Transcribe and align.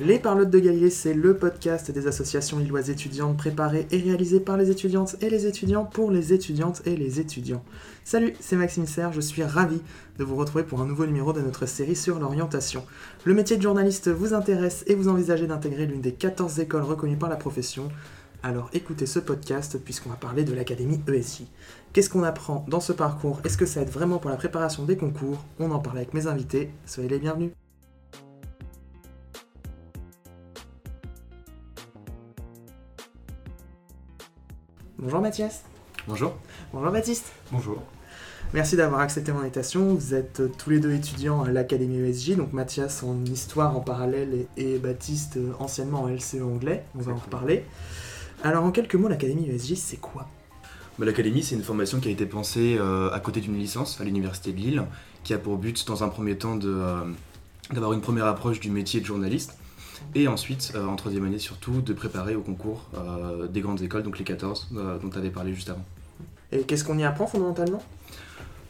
Les 0.00 0.20
Parlottes 0.20 0.50
de 0.50 0.60
Galilée, 0.60 0.90
c'est 0.90 1.12
le 1.12 1.36
podcast 1.36 1.90
des 1.90 2.06
associations 2.06 2.58
lilloises 2.58 2.88
étudiantes 2.88 3.36
préparé 3.36 3.86
et 3.90 3.98
réalisé 3.98 4.38
par 4.38 4.56
les 4.56 4.70
étudiantes 4.70 5.16
et 5.20 5.28
les 5.28 5.46
étudiants 5.46 5.84
pour 5.84 6.12
les 6.12 6.32
étudiantes 6.32 6.82
et 6.86 6.96
les 6.96 7.18
étudiants. 7.18 7.64
Salut, 8.04 8.34
c'est 8.38 8.54
Maxime 8.54 8.86
Serre, 8.86 9.12
je 9.12 9.20
suis 9.20 9.42
ravi 9.42 9.80
de 10.18 10.24
vous 10.24 10.36
retrouver 10.36 10.62
pour 10.62 10.80
un 10.80 10.86
nouveau 10.86 11.04
numéro 11.04 11.32
de 11.32 11.40
notre 11.40 11.66
série 11.66 11.96
sur 11.96 12.20
l'orientation. 12.20 12.84
Le 13.24 13.34
métier 13.34 13.56
de 13.56 13.62
journaliste 13.62 14.08
vous 14.08 14.34
intéresse 14.34 14.84
et 14.86 14.94
vous 14.94 15.08
envisagez 15.08 15.48
d'intégrer 15.48 15.86
l'une 15.86 16.00
des 16.00 16.12
14 16.12 16.60
écoles 16.60 16.82
reconnues 16.82 17.16
par 17.16 17.28
la 17.28 17.36
profession 17.36 17.88
alors 18.44 18.70
écoutez 18.72 19.06
ce 19.06 19.18
podcast 19.18 19.78
puisqu'on 19.84 20.10
va 20.10 20.16
parler 20.16 20.44
de 20.44 20.54
l'Académie 20.54 21.00
ESJ. 21.08 21.42
Qu'est-ce 21.92 22.08
qu'on 22.08 22.22
apprend 22.22 22.64
dans 22.68 22.78
ce 22.78 22.92
parcours? 22.92 23.40
Est-ce 23.44 23.58
que 23.58 23.66
ça 23.66 23.82
aide 23.82 23.90
vraiment 23.90 24.18
pour 24.18 24.30
la 24.30 24.36
préparation 24.36 24.84
des 24.84 24.96
concours? 24.96 25.44
On 25.58 25.72
en 25.72 25.80
parle 25.80 25.98
avec 25.98 26.14
mes 26.14 26.28
invités. 26.28 26.70
Soyez 26.86 27.08
les 27.08 27.18
bienvenus. 27.18 27.50
Bonjour 35.00 35.20
Mathias. 35.20 35.62
Bonjour. 36.08 36.34
Bonjour 36.72 36.90
Baptiste. 36.90 37.26
Bonjour. 37.52 37.80
Merci 38.52 38.74
d'avoir 38.74 39.00
accepté 39.00 39.30
mon 39.30 39.38
invitation. 39.38 39.94
Vous 39.94 40.12
êtes 40.12 40.42
tous 40.58 40.70
les 40.70 40.80
deux 40.80 40.92
étudiants 40.92 41.44
à 41.44 41.52
l'Académie 41.52 41.98
ESJ, 41.98 42.36
donc 42.36 42.52
Mathias 42.52 43.04
en 43.04 43.24
histoire 43.24 43.76
en 43.76 43.80
parallèle 43.80 44.46
et, 44.56 44.78
Baptiste 44.78 45.38
anciennement 45.60 46.02
en 46.02 46.08
LCE 46.08 46.42
anglais. 46.42 46.84
On 46.96 47.02
va 47.02 47.12
en 47.12 47.16
reparler. 47.16 47.64
Alors 48.42 48.64
en 48.64 48.72
quelques 48.72 48.96
mots, 48.96 49.06
l'Académie 49.06 49.48
ESJ, 49.48 49.74
c'est 49.74 50.00
quoi? 50.00 50.26
Bah, 50.98 51.06
L'Académie, 51.06 51.44
c'est 51.44 51.54
une 51.54 51.62
formation 51.62 52.00
qui 52.00 52.08
a 52.08 52.10
été 52.10 52.26
pensée 52.26 52.76
euh, 52.76 53.12
à 53.12 53.20
côté 53.20 53.40
d'une 53.40 53.56
licence 53.56 54.00
à 54.00 54.04
l'Université 54.04 54.50
de 54.50 54.56
Lille, 54.56 54.84
qui 55.22 55.32
a 55.32 55.38
pour 55.38 55.58
but, 55.58 55.86
dans 55.86 56.02
un 56.02 56.08
premier 56.08 56.36
temps, 56.36 56.58
euh, 56.64 57.04
d'avoir 57.70 57.92
une 57.92 58.00
première 58.00 58.26
approche 58.26 58.58
du 58.58 58.72
métier 58.72 59.00
de 59.00 59.06
journaliste 59.06 59.58
et 60.14 60.28
ensuite, 60.28 60.72
euh, 60.74 60.86
en 60.86 60.96
troisième 60.96 61.24
année 61.24 61.38
surtout, 61.38 61.80
de 61.80 61.92
préparer 61.92 62.34
au 62.34 62.40
concours 62.40 62.86
euh, 62.94 63.46
des 63.46 63.60
grandes 63.60 63.82
écoles, 63.82 64.02
donc 64.02 64.18
les 64.18 64.24
14 64.24 64.68
euh, 64.76 64.98
dont 64.98 65.08
tu 65.08 65.18
avais 65.18 65.30
parlé 65.30 65.54
juste 65.54 65.70
avant. 65.70 65.84
Et 66.52 66.62
qu'est-ce 66.62 66.84
qu'on 66.84 66.98
y 66.98 67.04
apprend 67.04 67.26
fondamentalement? 67.26 67.82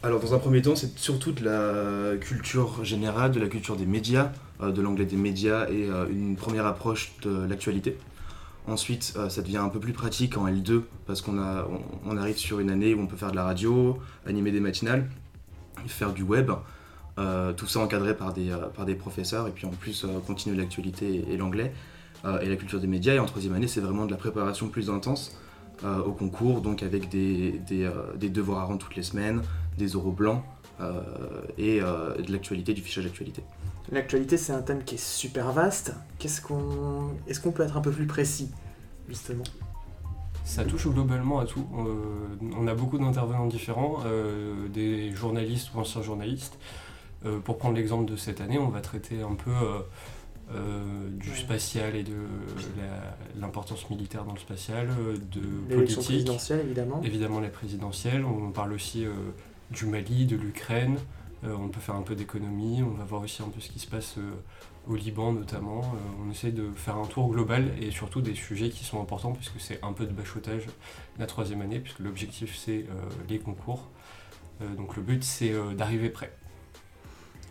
Alors 0.02 0.20
dans 0.20 0.34
un 0.34 0.38
premier 0.38 0.62
temps, 0.62 0.76
c'est 0.76 0.98
surtout 0.98 1.32
de 1.32 1.44
la 1.44 2.16
culture 2.16 2.84
générale, 2.84 3.32
de 3.32 3.40
la 3.40 3.48
culture 3.48 3.76
des 3.76 3.86
médias, 3.86 4.32
de 4.60 4.80
l'anglais 4.80 5.06
des 5.06 5.16
médias 5.16 5.68
et 5.68 5.88
une 6.10 6.36
première 6.36 6.66
approche 6.66 7.12
de 7.22 7.46
l'actualité. 7.48 7.96
Ensuite, 8.68 9.18
ça 9.28 9.42
devient 9.42 9.56
un 9.56 9.68
peu 9.68 9.80
plus 9.80 9.92
pratique 9.92 10.36
en 10.36 10.46
L2 10.46 10.82
parce 11.08 11.20
qu'on 11.20 11.36
on 12.06 12.16
arrive 12.16 12.36
sur 12.36 12.60
une 12.60 12.70
année 12.70 12.94
où 12.94 13.00
on 13.00 13.08
peut 13.08 13.16
faire 13.16 13.32
de 13.32 13.36
la 13.36 13.42
radio, 13.42 13.98
animer 14.24 14.52
des 14.52 14.60
matinales, 14.60 15.08
faire 15.88 16.12
du 16.12 16.22
web. 16.22 16.52
Euh, 17.18 17.52
tout 17.52 17.66
ça 17.66 17.80
encadré 17.80 18.16
par 18.16 18.32
des, 18.32 18.50
euh, 18.50 18.68
par 18.68 18.84
des 18.84 18.94
professeurs, 18.94 19.48
et 19.48 19.50
puis 19.50 19.66
en 19.66 19.70
plus 19.70 20.04
euh, 20.04 20.20
continuer 20.24 20.56
l'actualité 20.56 21.24
et, 21.28 21.36
l'anglais, 21.36 21.72
et 22.42 22.48
la 22.48 22.56
culture 22.56 22.80
des 22.80 22.86
médias. 22.86 23.14
Et 23.14 23.18
en 23.18 23.26
troisième 23.26 23.54
année, 23.54 23.68
c'est 23.68 23.80
vraiment 23.80 24.06
de 24.06 24.10
la 24.10 24.16
préparation 24.16 24.68
plus 24.68 24.90
intense 24.90 25.36
au 25.84 26.10
concours, 26.10 26.60
donc 26.60 26.82
avec 26.82 27.08
des, 27.08 27.60
des, 27.68 28.28
devoirs 28.28 28.58
à 28.58 28.64
rendre 28.64 28.80
toutes 28.80 28.96
les 28.96 29.04
semaines, 29.04 29.40
des 29.76 29.94
oraux 29.94 30.10
blancs, 30.10 30.42
et 31.56 31.78
de 31.78 32.32
l'actualité, 32.32 32.74
du 32.74 32.82
fichage 32.82 33.04
d'actualité. 33.04 33.44
L'actualité, 33.92 34.36
c'est 34.36 34.52
un 34.52 34.62
thème 34.62 34.82
qui 34.82 34.96
est 34.96 35.00
super 35.00 35.52
vaste. 35.52 35.94
Qu'est-ce 36.18 36.42
qu'on... 36.42 37.12
Est-ce 37.28 37.38
qu'on 37.38 37.52
peut 37.52 37.62
être 37.62 37.76
un 37.76 37.80
peu 37.80 37.92
plus 37.92 38.08
précis, 38.08 38.50
justement? 39.08 39.44
Ça 40.42 40.64
touche 40.64 40.88
globalement 40.88 41.38
à 41.38 41.44
tout. 41.44 41.64
on 41.70 42.66
a 42.66 42.74
beaucoup 42.74 42.98
d'intervenants 42.98 43.46
différents, 43.46 44.02
des 44.74 45.12
journalistes 45.12 45.72
ou 45.72 45.78
anciens 45.78 46.02
journalistes, 46.02 46.58
euh, 47.26 47.40
pour 47.40 47.58
prendre 47.58 47.76
l'exemple 47.76 48.10
de 48.10 48.16
cette 48.16 48.40
année, 48.40 48.58
on 48.58 48.68
va 48.68 48.80
traiter 48.80 49.22
un 49.22 49.34
peu 49.34 49.50
euh, 49.50 49.80
euh, 50.54 51.08
du 51.10 51.34
spatial 51.36 51.96
et 51.96 52.04
de 52.04 52.14
l'importance 53.38 53.90
militaire 53.90 54.24
dans 54.24 54.34
le 54.34 54.38
spatial, 54.38 54.88
de 55.32 55.74
politique. 55.74 56.04
présidentielle, 56.04 56.60
évidemment. 56.60 57.00
Évidemment, 57.02 57.40
la 57.40 57.48
présidentielle. 57.48 58.24
On 58.24 58.50
parle 58.50 58.72
aussi 58.72 59.04
du 59.70 59.86
Mali, 59.86 60.26
de 60.26 60.36
l'Ukraine. 60.36 60.98
on 61.42 61.68
peut 61.68 61.80
faire 61.80 61.96
un 61.96 62.02
peu 62.02 62.14
d'économie. 62.14 62.82
On 62.82 62.96
va 62.96 63.04
voir 63.04 63.22
aussi 63.22 63.42
un 63.42 63.48
peu 63.48 63.60
ce 63.60 63.68
qui 63.68 63.80
se 63.80 63.88
passe 63.88 64.16
au 64.88 64.94
Liban, 64.94 65.32
notamment. 65.32 65.82
on 66.24 66.30
essaie 66.30 66.52
de 66.52 66.70
faire 66.76 66.96
un 66.96 67.06
tour 67.06 67.28
global 67.28 67.72
et 67.80 67.90
surtout 67.90 68.22
des 68.22 68.34
sujets 68.34 68.70
qui 68.70 68.84
sont 68.84 69.02
importants, 69.02 69.32
puisque 69.32 69.60
c'est 69.60 69.84
un 69.84 69.92
peu 69.92 70.06
de 70.06 70.12
bachotage 70.12 70.66
la 71.18 71.26
troisième 71.26 71.60
année, 71.62 71.80
puisque 71.80 71.98
l'objectif, 71.98 72.56
c'est 72.56 72.86
les 73.28 73.38
concours. 73.38 73.88
donc 74.76 74.96
le 74.96 75.02
but, 75.02 75.24
c'est 75.24 75.52
d'arriver 75.74 76.10
prêt. 76.10 76.32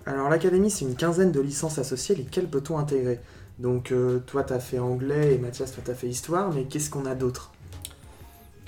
Alors 0.07 0.29
l'académie, 0.29 0.71
c'est 0.71 0.85
une 0.85 0.95
quinzaine 0.95 1.33
de 1.33 1.41
licences 1.41 1.79
associées, 1.79 2.15
lesquelles 2.15 2.47
peut-on 2.47 2.77
intégrer? 2.77 3.19
Donc 3.59 3.91
euh, 3.91 4.19
toi, 4.19 4.45
tu 4.45 4.53
as 4.53 4.59
fait 4.61 4.79
anglais 4.79 5.35
et 5.35 5.37
Mathias, 5.37 5.73
toi, 5.73 5.83
tu 5.83 5.91
as 5.91 5.95
fait 5.95 6.07
histoire, 6.07 6.53
mais 6.53 6.63
qu'est-ce 6.63 6.89
qu'on 6.89 7.05
a 7.05 7.13
d'autre? 7.13 7.51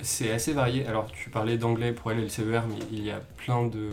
C'est 0.02 0.30
assez 0.32 0.52
varié. 0.52 0.86
Alors 0.86 1.10
tu 1.10 1.30
parlais 1.30 1.56
d'anglais 1.56 1.92
pour 1.92 2.10
LLCER, 2.10 2.64
mais 2.68 2.84
il 2.92 3.02
y 3.02 3.10
a 3.10 3.22
plein 3.38 3.66
de, 3.66 3.88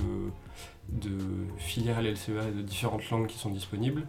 de 0.89 1.17
filières 1.57 2.01
LLCER 2.01 2.49
et 2.49 2.51
de 2.51 2.61
différentes 2.61 3.09
langues 3.09 3.27
qui 3.27 3.37
sont 3.37 3.51
disponibles. 3.51 4.03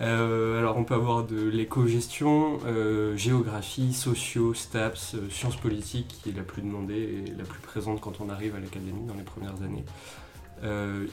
Euh, 0.00 0.58
alors 0.58 0.78
on 0.78 0.84
peut 0.84 0.94
avoir 0.94 1.24
de 1.24 1.50
l'éco-gestion, 1.50 2.60
euh, 2.66 3.14
géographie, 3.14 3.92
sociaux, 3.92 4.54
STAPS, 4.54 5.16
sciences 5.28 5.56
politiques 5.56 6.18
qui 6.22 6.30
est 6.30 6.36
la 6.36 6.42
plus 6.44 6.62
demandée 6.62 7.24
et 7.26 7.30
la 7.36 7.44
plus 7.44 7.60
présente 7.60 8.00
quand 8.00 8.22
on 8.22 8.30
arrive 8.30 8.54
à 8.56 8.60
l'académie 8.60 9.04
dans 9.06 9.14
les 9.14 9.22
premières 9.22 9.62
années. 9.62 9.84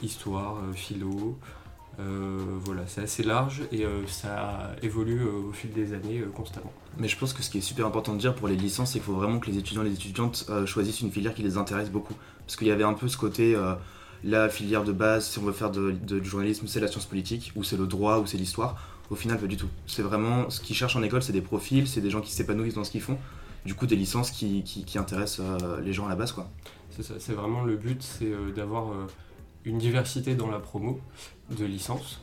Histoire, 0.02 0.56
philo, 0.74 1.38
euh, 2.00 2.38
voilà, 2.64 2.82
c'est 2.86 3.00
assez 3.00 3.24
large 3.24 3.62
et 3.72 3.84
euh, 3.84 4.06
ça 4.06 4.70
évolue 4.82 5.20
euh, 5.20 5.48
au 5.48 5.52
fil 5.52 5.72
des 5.72 5.94
années 5.94 6.22
constamment. 6.32 6.72
Mais 6.96 7.08
je 7.08 7.18
pense 7.18 7.32
que 7.32 7.42
ce 7.42 7.50
qui 7.50 7.58
est 7.58 7.62
super 7.62 7.86
important 7.86 8.14
de 8.14 8.18
dire 8.18 8.34
pour 8.34 8.46
les 8.46 8.54
licences, 8.54 8.92
c'est 8.92 9.00
qu'il 9.00 9.06
faut 9.06 9.14
vraiment 9.14 9.40
que 9.40 9.50
les 9.50 9.58
étudiants 9.58 9.82
et 9.82 9.88
les 9.88 9.94
étudiantes 9.94 10.48
choisissent 10.66 11.00
une 11.00 11.10
filière 11.10 11.34
qui 11.34 11.42
les 11.42 11.56
intéresse 11.56 11.90
beaucoup. 11.90 12.14
Parce 12.46 12.56
qu'il 12.56 12.68
y 12.68 12.70
avait 12.70 12.84
un 12.84 12.94
peu 12.94 13.08
ce 13.08 13.16
côté, 13.16 13.56
la 14.24 14.48
filière 14.48 14.84
de 14.84 14.92
base, 14.92 15.28
si 15.28 15.38
on 15.38 15.42
veut 15.42 15.52
faire 15.52 15.70
de, 15.70 15.92
du 15.92 16.24
journalisme, 16.24 16.66
c'est 16.66 16.80
la 16.80 16.88
science 16.88 17.06
politique, 17.06 17.52
ou 17.56 17.62
c'est 17.62 17.76
le 17.76 17.86
droit, 17.86 18.18
ou 18.18 18.26
c'est 18.26 18.36
l'histoire. 18.36 18.76
Au 19.10 19.14
final, 19.14 19.38
pas 19.38 19.46
du 19.46 19.56
tout. 19.56 19.68
C'est 19.86 20.02
vraiment 20.02 20.50
ce 20.50 20.60
qu'ils 20.60 20.74
cherchent 20.74 20.96
en 20.96 21.02
école, 21.02 21.22
c'est 21.22 21.32
des 21.32 21.40
profils, 21.40 21.86
c'est 21.86 22.00
des 22.00 22.10
gens 22.10 22.20
qui 22.20 22.32
s'épanouissent 22.32 22.74
dans 22.74 22.84
ce 22.84 22.90
qu'ils 22.90 23.00
font. 23.00 23.18
Du 23.64 23.74
coup, 23.74 23.86
des 23.86 23.96
licences 23.96 24.30
qui, 24.30 24.62
qui, 24.64 24.98
intéressent 24.98 25.44
les 25.82 25.92
gens 25.92 26.06
à 26.06 26.08
la 26.08 26.16
base. 26.16 26.32
quoi. 26.32 26.48
C'est 26.90 27.02
ça, 27.02 27.14
c'est 27.18 27.32
vraiment 27.32 27.62
le 27.62 27.76
but, 27.76 28.02
c'est 28.02 28.32
d'avoir 28.56 28.86
une 29.68 29.78
diversité 29.78 30.34
dans 30.34 30.50
la 30.50 30.58
promo 30.58 31.00
de 31.50 31.64
licence 31.64 32.20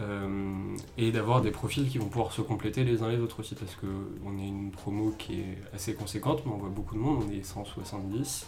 euh, 0.00 0.76
et 0.96 1.12
d'avoir 1.12 1.40
des 1.40 1.50
profils 1.50 1.88
qui 1.88 1.98
vont 1.98 2.06
pouvoir 2.06 2.32
se 2.32 2.40
compléter 2.40 2.84
les 2.84 3.02
uns 3.02 3.08
les 3.08 3.18
autres 3.18 3.40
aussi 3.40 3.54
parce 3.54 3.76
qu'on 3.76 4.38
est 4.38 4.46
une 4.46 4.70
promo 4.70 5.14
qui 5.18 5.40
est 5.40 5.58
assez 5.74 5.94
conséquente, 5.94 6.42
mais 6.46 6.52
on 6.52 6.56
voit 6.56 6.70
beaucoup 6.70 6.94
de 6.94 7.00
monde, 7.00 7.24
on 7.26 7.32
est 7.32 7.44
170. 7.44 8.46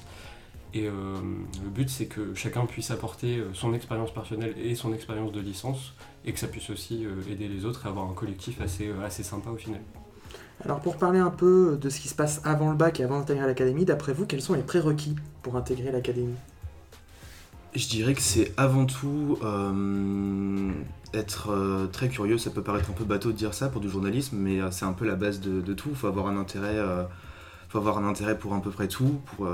Et 0.72 0.86
euh, 0.86 0.92
le 1.62 1.68
but 1.68 1.90
c'est 1.90 2.06
que 2.06 2.34
chacun 2.34 2.64
puisse 2.64 2.90
apporter 2.90 3.38
euh, 3.38 3.52
son 3.52 3.74
expérience 3.74 4.12
personnelle 4.12 4.54
et 4.56 4.74
son 4.74 4.94
expérience 4.94 5.32
de 5.32 5.40
licence 5.40 5.94
et 6.24 6.32
que 6.32 6.38
ça 6.38 6.46
puisse 6.46 6.70
aussi 6.70 7.06
aider 7.28 7.48
les 7.48 7.64
autres 7.64 7.86
et 7.86 7.88
avoir 7.88 8.08
un 8.08 8.14
collectif 8.14 8.60
assez, 8.60 8.90
assez 9.04 9.22
sympa 9.22 9.50
au 9.50 9.56
final. 9.56 9.80
Alors 10.64 10.80
pour 10.80 10.96
parler 10.96 11.18
un 11.18 11.30
peu 11.30 11.78
de 11.80 11.88
ce 11.88 11.98
qui 11.98 12.08
se 12.08 12.14
passe 12.14 12.42
avant 12.44 12.70
le 12.70 12.76
bac 12.76 13.00
et 13.00 13.04
avant 13.04 13.18
d'intégrer 13.18 13.46
l'académie, 13.46 13.84
d'après 13.84 14.12
vous, 14.12 14.26
quels 14.26 14.42
sont 14.42 14.54
les 14.54 14.62
prérequis 14.62 15.16
pour 15.42 15.56
intégrer 15.56 15.90
l'académie? 15.90 16.36
Je 17.74 17.88
dirais 17.88 18.14
que 18.14 18.20
c'est 18.20 18.52
avant 18.56 18.84
tout 18.84 19.38
euh, 19.44 20.72
être 21.14 21.50
euh, 21.50 21.86
très 21.86 22.08
curieux. 22.08 22.38
Ça 22.38 22.50
peut 22.50 22.62
paraître 22.62 22.90
un 22.90 22.94
peu 22.94 23.04
bateau 23.04 23.30
de 23.30 23.36
dire 23.36 23.54
ça 23.54 23.68
pour 23.68 23.80
du 23.80 23.88
journalisme, 23.88 24.36
mais 24.36 24.60
euh, 24.60 24.70
c'est 24.70 24.84
un 24.84 24.92
peu 24.92 25.06
la 25.06 25.14
base 25.14 25.40
de, 25.40 25.72
tout. 25.72 25.90
Il 25.90 25.96
faut 25.96 26.08
avoir 26.08 26.26
un 26.26 26.36
intérêt. 26.36 26.78
faut 27.68 27.78
avoir 27.78 27.98
un 27.98 28.08
intérêt 28.08 28.38
pour 28.38 28.54
à 28.54 28.60
peu 28.60 28.70
près 28.70 28.88
tout, 28.88 29.20
pour 29.36 29.48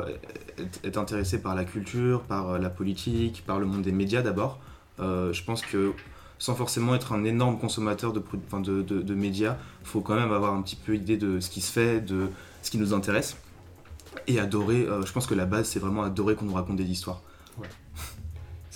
être, 0.85 0.99
intéressé 0.99 1.41
par 1.41 1.55
la 1.55 1.65
culture, 1.65 2.23
par 2.23 2.59
la 2.59 2.71
politique, 2.71 3.45
par 3.47 3.59
le 3.59 3.67
monde 3.67 3.83
des 3.83 3.93
médias 3.93 4.23
d'abord. 4.23 4.59
je 4.99 5.45
pense 5.45 5.63
que 5.63 5.93
sans 6.39 6.55
forcément 6.55 6.95
être 6.95 7.13
un 7.13 7.25
énorme 7.25 7.59
consommateur 7.59 8.13
de, 8.13 9.15
médias, 9.15 9.57
il 9.83 9.87
faut 9.87 10.01
quand 10.01 10.15
même 10.15 10.33
avoir 10.33 10.55
un 10.55 10.63
petit 10.63 10.77
peu 10.77 10.95
idée 10.95 11.17
de 11.17 11.41
ce 11.41 11.51
qui 11.51 11.61
se 11.61 11.73
fait, 11.73 12.01
de 12.01 12.29
ce 12.63 12.71
qui 12.71 12.79
nous 12.79 12.95
intéresse. 12.95 13.37
Et 14.27 14.41
adorer, 14.41 14.87
je 15.05 15.13
pense 15.13 15.27
que 15.27 15.35
la 15.35 15.45
base, 15.45 15.69
c'est 15.69 15.79
vraiment 15.79 16.03
adorer 16.03 16.35
qu'on 16.35 16.47
nous 16.47 16.55
raconte 16.55 16.77
des 16.77 16.91
histoires. 16.91 17.21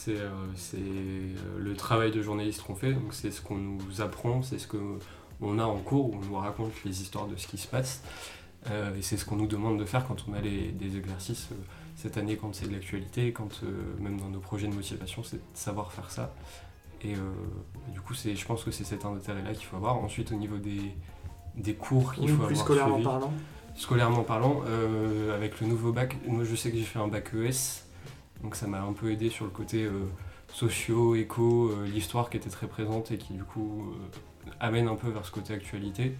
C'est 0.02 0.16
euh, 0.16 0.30
euh, 0.76 1.58
le 1.58 1.76
travail 1.76 2.10
de 2.10 2.22
journaliste 2.22 2.62
qu'on 2.62 2.74
fait, 2.74 2.94
donc 2.94 3.12
c'est 3.12 3.30
ce 3.30 3.42
qu'on 3.42 3.58
nous 3.58 4.00
apprend, 4.00 4.42
c'est 4.42 4.58
ce 4.58 4.66
qu'on 4.66 5.58
a 5.58 5.64
en 5.64 5.76
cours, 5.76 6.14
où 6.14 6.16
on 6.22 6.24
nous 6.24 6.36
raconte 6.36 6.72
les 6.86 7.02
histoires 7.02 7.26
de 7.26 7.36
ce 7.36 7.46
qui 7.46 7.58
se 7.58 7.68
passe. 7.68 8.02
Euh, 8.70 8.96
et 8.96 9.02
c'est 9.02 9.18
ce 9.18 9.26
qu'on 9.26 9.36
nous 9.36 9.46
demande 9.46 9.78
de 9.78 9.84
faire 9.84 10.06
quand 10.08 10.24
on 10.26 10.32
a 10.32 10.40
des 10.40 10.96
exercices 10.96 11.48
cette 11.96 12.16
année, 12.16 12.38
quand 12.38 12.54
c'est 12.54 12.66
de 12.66 12.72
l'actualité, 12.72 13.32
quand 13.32 13.60
même 13.98 14.18
dans 14.18 14.30
nos 14.30 14.38
projets 14.38 14.68
de 14.68 14.74
motivation, 14.74 15.22
c'est 15.22 15.36
de 15.36 15.42
savoir 15.52 15.92
faire 15.92 16.10
ça. 16.10 16.34
Et 17.02 17.12
du 17.92 18.00
coup, 18.00 18.14
je 18.14 18.44
pense 18.46 18.64
que 18.64 18.70
c'est 18.70 18.84
cet 18.84 19.04
intérêt-là 19.04 19.52
qu'il 19.52 19.66
faut 19.66 19.76
avoir. 19.76 19.98
Ensuite, 19.98 20.32
au 20.32 20.36
niveau 20.36 20.56
des, 20.56 20.94
des 21.56 21.74
cours 21.74 22.14
qu'il 22.14 22.26
faut 22.30 22.44
plus 22.44 22.54
avoir 22.54 22.64
scolairement 22.64 23.02
parlant 23.02 23.32
Scolairement 23.76 24.22
parlant, 24.22 24.62
avec 25.34 25.60
le 25.60 25.66
nouveau 25.66 25.92
bac, 25.92 26.16
moi 26.26 26.44
je 26.44 26.54
sais 26.54 26.70
que 26.70 26.78
j'ai 26.78 26.84
fait 26.84 26.98
un 26.98 27.08
bac 27.08 27.34
ES, 27.34 27.89
donc 28.42 28.56
ça 28.56 28.66
m'a 28.66 28.80
un 28.82 28.92
peu 28.92 29.10
aidé 29.12 29.28
sur 29.30 29.44
le 29.44 29.50
côté 29.50 29.84
euh, 29.84 29.90
sociaux, 30.52 31.14
éco, 31.14 31.68
euh, 31.70 31.86
l'histoire 31.86 32.30
qui 32.30 32.36
était 32.36 32.50
très 32.50 32.66
présente 32.66 33.10
et 33.12 33.18
qui 33.18 33.34
du 33.34 33.44
coup 33.44 33.92
amène 34.58 34.88
un 34.88 34.96
peu 34.96 35.08
vers 35.10 35.24
ce 35.24 35.30
côté 35.30 35.52
actualité. 35.54 36.14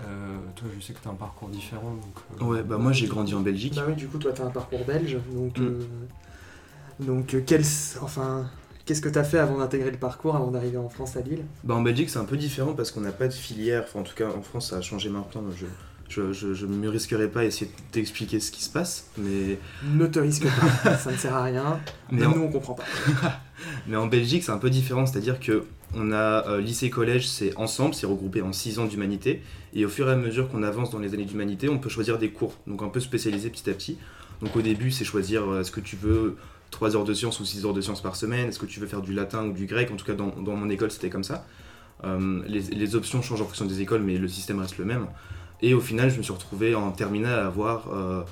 Euh, 0.00 0.38
toi, 0.54 0.68
je 0.74 0.80
sais 0.84 0.92
que 0.92 1.00
tu 1.02 1.08
as 1.08 1.10
un 1.10 1.14
parcours 1.14 1.48
différent. 1.48 1.90
Donc, 1.90 2.40
euh, 2.40 2.44
Ouais, 2.44 2.62
bah 2.62 2.78
moi 2.78 2.92
j'ai 2.92 3.06
grandi 3.08 3.34
en 3.34 3.40
Belgique. 3.40 3.74
Bah 3.74 3.82
oui, 3.88 3.94
du 3.96 4.06
coup, 4.06 4.18
toi, 4.18 4.32
tu 4.32 4.40
as 4.42 4.44
un 4.44 4.50
parcours 4.50 4.84
belge. 4.84 5.18
Donc, 5.34 5.58
Mm. 5.58 5.62
euh, 5.64 5.80
donc 7.00 7.34
euh, 7.34 7.42
quel, 7.44 7.62
enfin, 8.00 8.46
qu'est-ce 8.84 9.00
que 9.00 9.08
tu 9.08 9.18
as 9.18 9.24
fait 9.24 9.38
avant 9.38 9.58
d'intégrer 9.58 9.90
le 9.90 9.96
parcours, 9.98 10.36
avant 10.36 10.50
d'arriver 10.50 10.76
en 10.78 10.88
France 10.88 11.16
à 11.16 11.20
Lille? 11.20 11.44
Bah 11.64 11.74
en 11.74 11.82
Belgique 11.82 12.10
c'est 12.10 12.18
un 12.18 12.24
peu 12.24 12.36
différent 12.36 12.74
parce 12.74 12.90
qu'on 12.92 13.00
n'a 13.00 13.12
pas 13.12 13.28
de 13.28 13.32
filière, 13.32 13.84
enfin 13.86 14.00
en 14.00 14.02
tout 14.04 14.14
cas 14.14 14.28
en 14.28 14.42
France 14.42 14.70
ça 14.70 14.76
a 14.76 14.80
changé 14.82 15.08
maintenant, 15.10 15.42
je, 15.56 15.66
je, 16.08 16.32
je, 16.32 16.54
je 16.54 16.66
me 16.66 16.88
risquerai 16.88 17.28
pas 17.28 17.40
à 17.40 17.44
essayer 17.44 17.66
de 17.66 17.92
t'expliquer 17.92 18.40
ce 18.40 18.50
qui 18.50 18.62
se 18.64 18.70
passe, 18.70 19.10
mais, 19.18 19.58
Ne 19.94 20.06
te 20.06 20.18
risque 20.18 20.46
pas, 20.46 20.96
ça 20.96 21.12
ne 21.12 21.16
sert 21.16 21.34
à 21.34 21.44
rien. 21.44 21.80
mais, 22.10 22.24
en, 22.24 22.34
nous, 22.34 22.42
on 22.42 22.50
comprend 22.50 22.74
pas. 22.74 22.84
mais 23.86 23.96
en 23.96 24.06
Belgique 24.06 24.42
c'est 24.42 24.52
un 24.52 24.58
peu 24.58 24.70
différent, 24.70 25.06
c'est-à-dire 25.06 25.38
que 25.38 25.64
on 25.94 26.12
a 26.12 26.46
euh, 26.48 26.60
lycée-collège 26.60 27.26
c'est 27.26 27.56
ensemble, 27.56 27.94
c'est 27.94 28.06
regroupé 28.06 28.42
en 28.42 28.52
6 28.52 28.78
ans 28.78 28.86
d'humanité, 28.86 29.42
et 29.74 29.84
au 29.84 29.88
fur 29.88 30.08
et 30.08 30.12
à 30.12 30.16
mesure 30.16 30.48
qu'on 30.48 30.62
avance 30.62 30.90
dans 30.90 30.98
les 30.98 31.14
années 31.14 31.24
d'humanité 31.24 31.68
on 31.68 31.78
peut 31.78 31.90
choisir 31.90 32.18
des 32.18 32.30
cours, 32.30 32.54
donc 32.66 32.82
un 32.82 32.88
peu 32.88 33.00
spécialisés 33.00 33.50
petit 33.50 33.68
à 33.68 33.74
petit. 33.74 33.98
Donc 34.40 34.54
au 34.56 34.62
début 34.62 34.90
c'est 34.90 35.04
choisir 35.04 35.50
euh, 35.50 35.60
est-ce 35.60 35.70
que 35.70 35.80
tu 35.80 35.96
veux 35.96 36.36
3 36.70 36.96
heures 36.96 37.04
de 37.04 37.14
sciences 37.14 37.40
ou 37.40 37.44
6 37.44 37.66
heures 37.66 37.74
de 37.74 37.80
sciences 37.80 38.02
par 38.02 38.16
semaine, 38.16 38.48
est-ce 38.48 38.58
que 38.58 38.66
tu 38.66 38.80
veux 38.80 38.86
faire 38.86 39.02
du 39.02 39.12
latin 39.12 39.44
ou 39.46 39.52
du 39.52 39.66
grec, 39.66 39.90
en 39.90 39.96
tout 39.96 40.06
cas 40.06 40.14
dans, 40.14 40.28
dans 40.28 40.56
mon 40.56 40.70
école 40.70 40.90
c'était 40.90 41.10
comme 41.10 41.24
ça. 41.24 41.46
Euh, 42.04 42.42
les, 42.46 42.60
les 42.60 42.94
options 42.94 43.22
changent 43.22 43.42
en 43.42 43.46
fonction 43.46 43.64
des 43.64 43.80
écoles, 43.80 44.02
mais 44.02 44.18
le 44.18 44.28
système 44.28 44.60
reste 44.60 44.78
le 44.78 44.84
même. 44.84 45.06
Et 45.62 45.74
au 45.74 45.80
final, 45.80 46.10
je 46.10 46.18
me 46.18 46.22
suis 46.22 46.32
retrouvé 46.32 46.74
en 46.74 46.90
terminale 46.92 47.38
à 47.38 47.46
avoir 47.46 47.92
euh, 47.92 48.22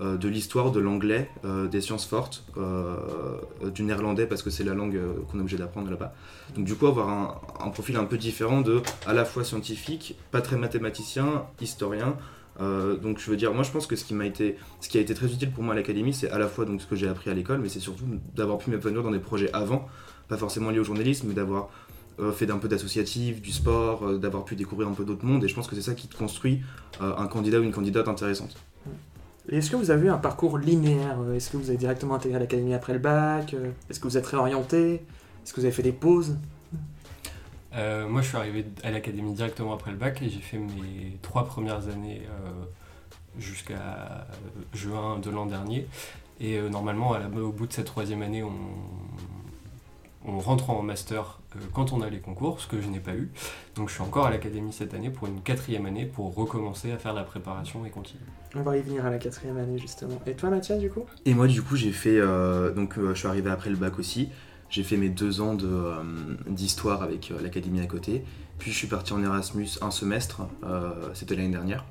euh, 0.00 0.16
de 0.16 0.28
l'histoire, 0.28 0.72
de 0.72 0.80
l'anglais, 0.80 1.30
euh, 1.44 1.68
des 1.68 1.80
sciences 1.80 2.06
fortes, 2.06 2.44
du 3.74 3.82
néerlandais 3.82 4.26
parce 4.26 4.42
que 4.42 4.50
c'est 4.50 4.64
la 4.64 4.74
langue 4.74 4.98
qu'on 5.30 5.38
est 5.38 5.40
obligé 5.40 5.56
d'apprendre 5.56 5.90
là-bas. 5.90 6.14
Donc 6.54 6.64
du 6.64 6.74
coup, 6.74 6.86
avoir 6.86 7.40
un, 7.60 7.68
profil 7.70 7.96
un 7.96 8.04
peu 8.04 8.18
différent 8.18 8.60
de 8.60 8.82
à 9.06 9.14
la 9.14 9.24
fois 9.24 9.44
scientifique, 9.44 10.16
pas 10.30 10.40
très 10.40 10.56
mathématicien, 10.56 11.46
historien. 11.60 12.16
Donc 12.58 13.18
je 13.18 13.30
veux 13.30 13.36
dire, 13.36 13.52
moi 13.52 13.62
je 13.62 13.70
pense 13.70 13.86
que 13.86 13.96
ce 13.96 14.04
qui 14.04 14.14
m'a 14.14 14.26
été, 14.26 14.56
ce 14.80 14.88
qui 14.88 14.98
a 14.98 15.00
été 15.00 15.14
très 15.14 15.26
utile 15.26 15.50
pour 15.50 15.62
moi 15.62 15.74
à 15.74 15.76
l'académie, 15.76 16.14
c'est 16.14 16.30
à 16.30 16.38
la 16.38 16.48
fois 16.48 16.64
donc 16.64 16.80
ce 16.80 16.86
que 16.86 16.96
j'ai 16.96 17.08
appris 17.08 17.30
à 17.30 17.34
l'école, 17.34 17.60
mais 17.60 17.68
c'est 17.68 17.80
surtout 17.80 18.04
d'avoir 18.34 18.58
pu 18.58 18.70
m'épanouir 18.70 19.02
dans 19.02 19.10
des 19.10 19.18
projets 19.18 19.50
avant, 19.52 19.86
pas 20.28 20.38
forcément 20.38 20.70
liés 20.70 20.78
au 20.78 20.84
journalisme, 20.84 21.28
mais 21.28 21.34
d'avoir 21.34 21.68
euh, 22.20 22.32
fait 22.32 22.46
d'un 22.46 22.58
peu 22.58 22.68
d'associatif, 22.68 23.40
du 23.42 23.52
sport, 23.52 24.04
euh, 24.06 24.18
d'avoir 24.18 24.44
pu 24.44 24.56
découvrir 24.56 24.88
un 24.88 24.92
peu 24.94 25.04
d'autres 25.04 25.24
mondes, 25.24 25.44
et 25.44 25.48
je 25.48 25.54
pense 25.54 25.66
que 25.68 25.74
c'est 25.74 25.82
ça 25.82 25.94
qui 25.94 26.08
te 26.08 26.16
construit 26.16 26.62
euh, 27.00 27.14
un 27.16 27.26
candidat 27.26 27.60
ou 27.60 27.62
une 27.62 27.72
candidate 27.72 28.08
intéressante. 28.08 28.56
Et 29.48 29.58
Est-ce 29.58 29.70
que 29.70 29.76
vous 29.76 29.90
avez 29.90 30.06
eu 30.06 30.10
un 30.10 30.18
parcours 30.18 30.58
linéaire 30.58 31.18
Est-ce 31.34 31.50
que 31.50 31.56
vous 31.56 31.68
avez 31.68 31.78
directement 31.78 32.14
intégré 32.16 32.38
l'académie 32.40 32.74
après 32.74 32.92
le 32.94 32.98
bac 32.98 33.54
Est-ce 33.88 34.00
que 34.00 34.08
vous 34.08 34.16
êtes 34.18 34.26
réorienté 34.26 34.94
Est-ce 35.44 35.52
que 35.52 35.60
vous 35.60 35.66
avez 35.66 35.74
fait 35.74 35.84
des 35.84 35.92
pauses? 35.92 36.36
Euh, 37.74 38.08
moi, 38.08 38.22
je 38.22 38.28
suis 38.28 38.36
arrivé 38.36 38.64
à 38.82 38.90
l'académie 38.90 39.34
directement 39.34 39.74
après 39.74 39.90
le 39.92 39.98
bac 39.98 40.20
et 40.22 40.30
j'ai 40.30 40.40
fait 40.40 40.58
mes 40.58 41.18
trois 41.22 41.44
premières 41.44 41.88
années 41.88 42.22
euh, 42.24 42.50
jusqu'à 43.38 44.26
juin 44.74 45.18
de 45.18 45.30
l'an 45.30 45.46
dernier. 45.46 45.86
Et 46.40 46.56
euh, 46.58 46.68
normalement, 46.68 47.12
à 47.12 47.18
la- 47.18 47.28
au 47.28 47.52
bout 47.52 47.66
de 47.66 47.72
cette 47.72 47.86
troisième 47.86 48.22
année, 48.22 48.42
on, 48.42 48.50
on 50.26 50.38
rentre 50.38 50.70
en 50.70 50.82
master 50.82 51.40
euh, 51.56 51.60
quand 51.72 51.92
on 51.92 52.02
a 52.02 52.10
les 52.10 52.20
concours, 52.20 52.60
ce 52.60 52.66
que 52.66 52.80
je 52.80 52.88
n'ai 52.88 53.00
pas 53.00 53.14
eu. 53.14 53.30
Donc, 53.76 53.88
je 53.88 53.94
suis 53.94 54.02
encore 54.02 54.26
à 54.26 54.30
l'académie 54.30 54.72
cette 54.72 54.92
année 54.92 55.10
pour 55.10 55.26
une 55.28 55.40
quatrième 55.40 55.86
année 55.86 56.04
pour 56.04 56.34
recommencer 56.34 56.92
à 56.92 56.98
faire 56.98 57.14
la 57.14 57.24
préparation 57.24 57.86
et 57.86 57.90
continuer. 57.90 58.24
On 58.54 58.62
va 58.62 58.76
y 58.76 58.80
venir 58.80 59.04
à 59.04 59.10
la 59.10 59.18
quatrième 59.18 59.58
année 59.58 59.78
justement. 59.78 60.18
Et 60.26 60.32
toi 60.32 60.48
Mathias 60.48 60.78
du 60.78 60.88
coup? 60.88 61.04
Et 61.26 61.34
moi 61.34 61.46
du 61.46 61.62
coup 61.62 61.76
j'ai 61.76 61.92
fait, 61.92 62.18
euh, 62.18 62.72
donc 62.72 62.96
euh, 62.96 63.14
je 63.14 63.18
suis 63.18 63.28
arrivé 63.28 63.50
après 63.50 63.68
le 63.68 63.76
bac 63.76 63.98
aussi, 63.98 64.30
j'ai 64.70 64.82
fait 64.82 64.96
mes 64.96 65.10
deux 65.10 65.42
ans 65.42 65.54
de, 65.54 65.68
euh, 65.68 66.02
d'histoire 66.48 67.02
avec 67.02 67.30
euh, 67.30 67.42
l'académie 67.42 67.80
à 67.80 67.86
côté, 67.86 68.24
puis 68.58 68.72
je 68.72 68.76
suis 68.78 68.86
parti 68.86 69.12
en 69.12 69.22
Erasmus 69.22 69.68
un 69.82 69.90
semestre, 69.90 70.42
euh, 70.64 70.90
c'était 71.12 71.36
l'année 71.36 71.50
dernière. 71.50 71.84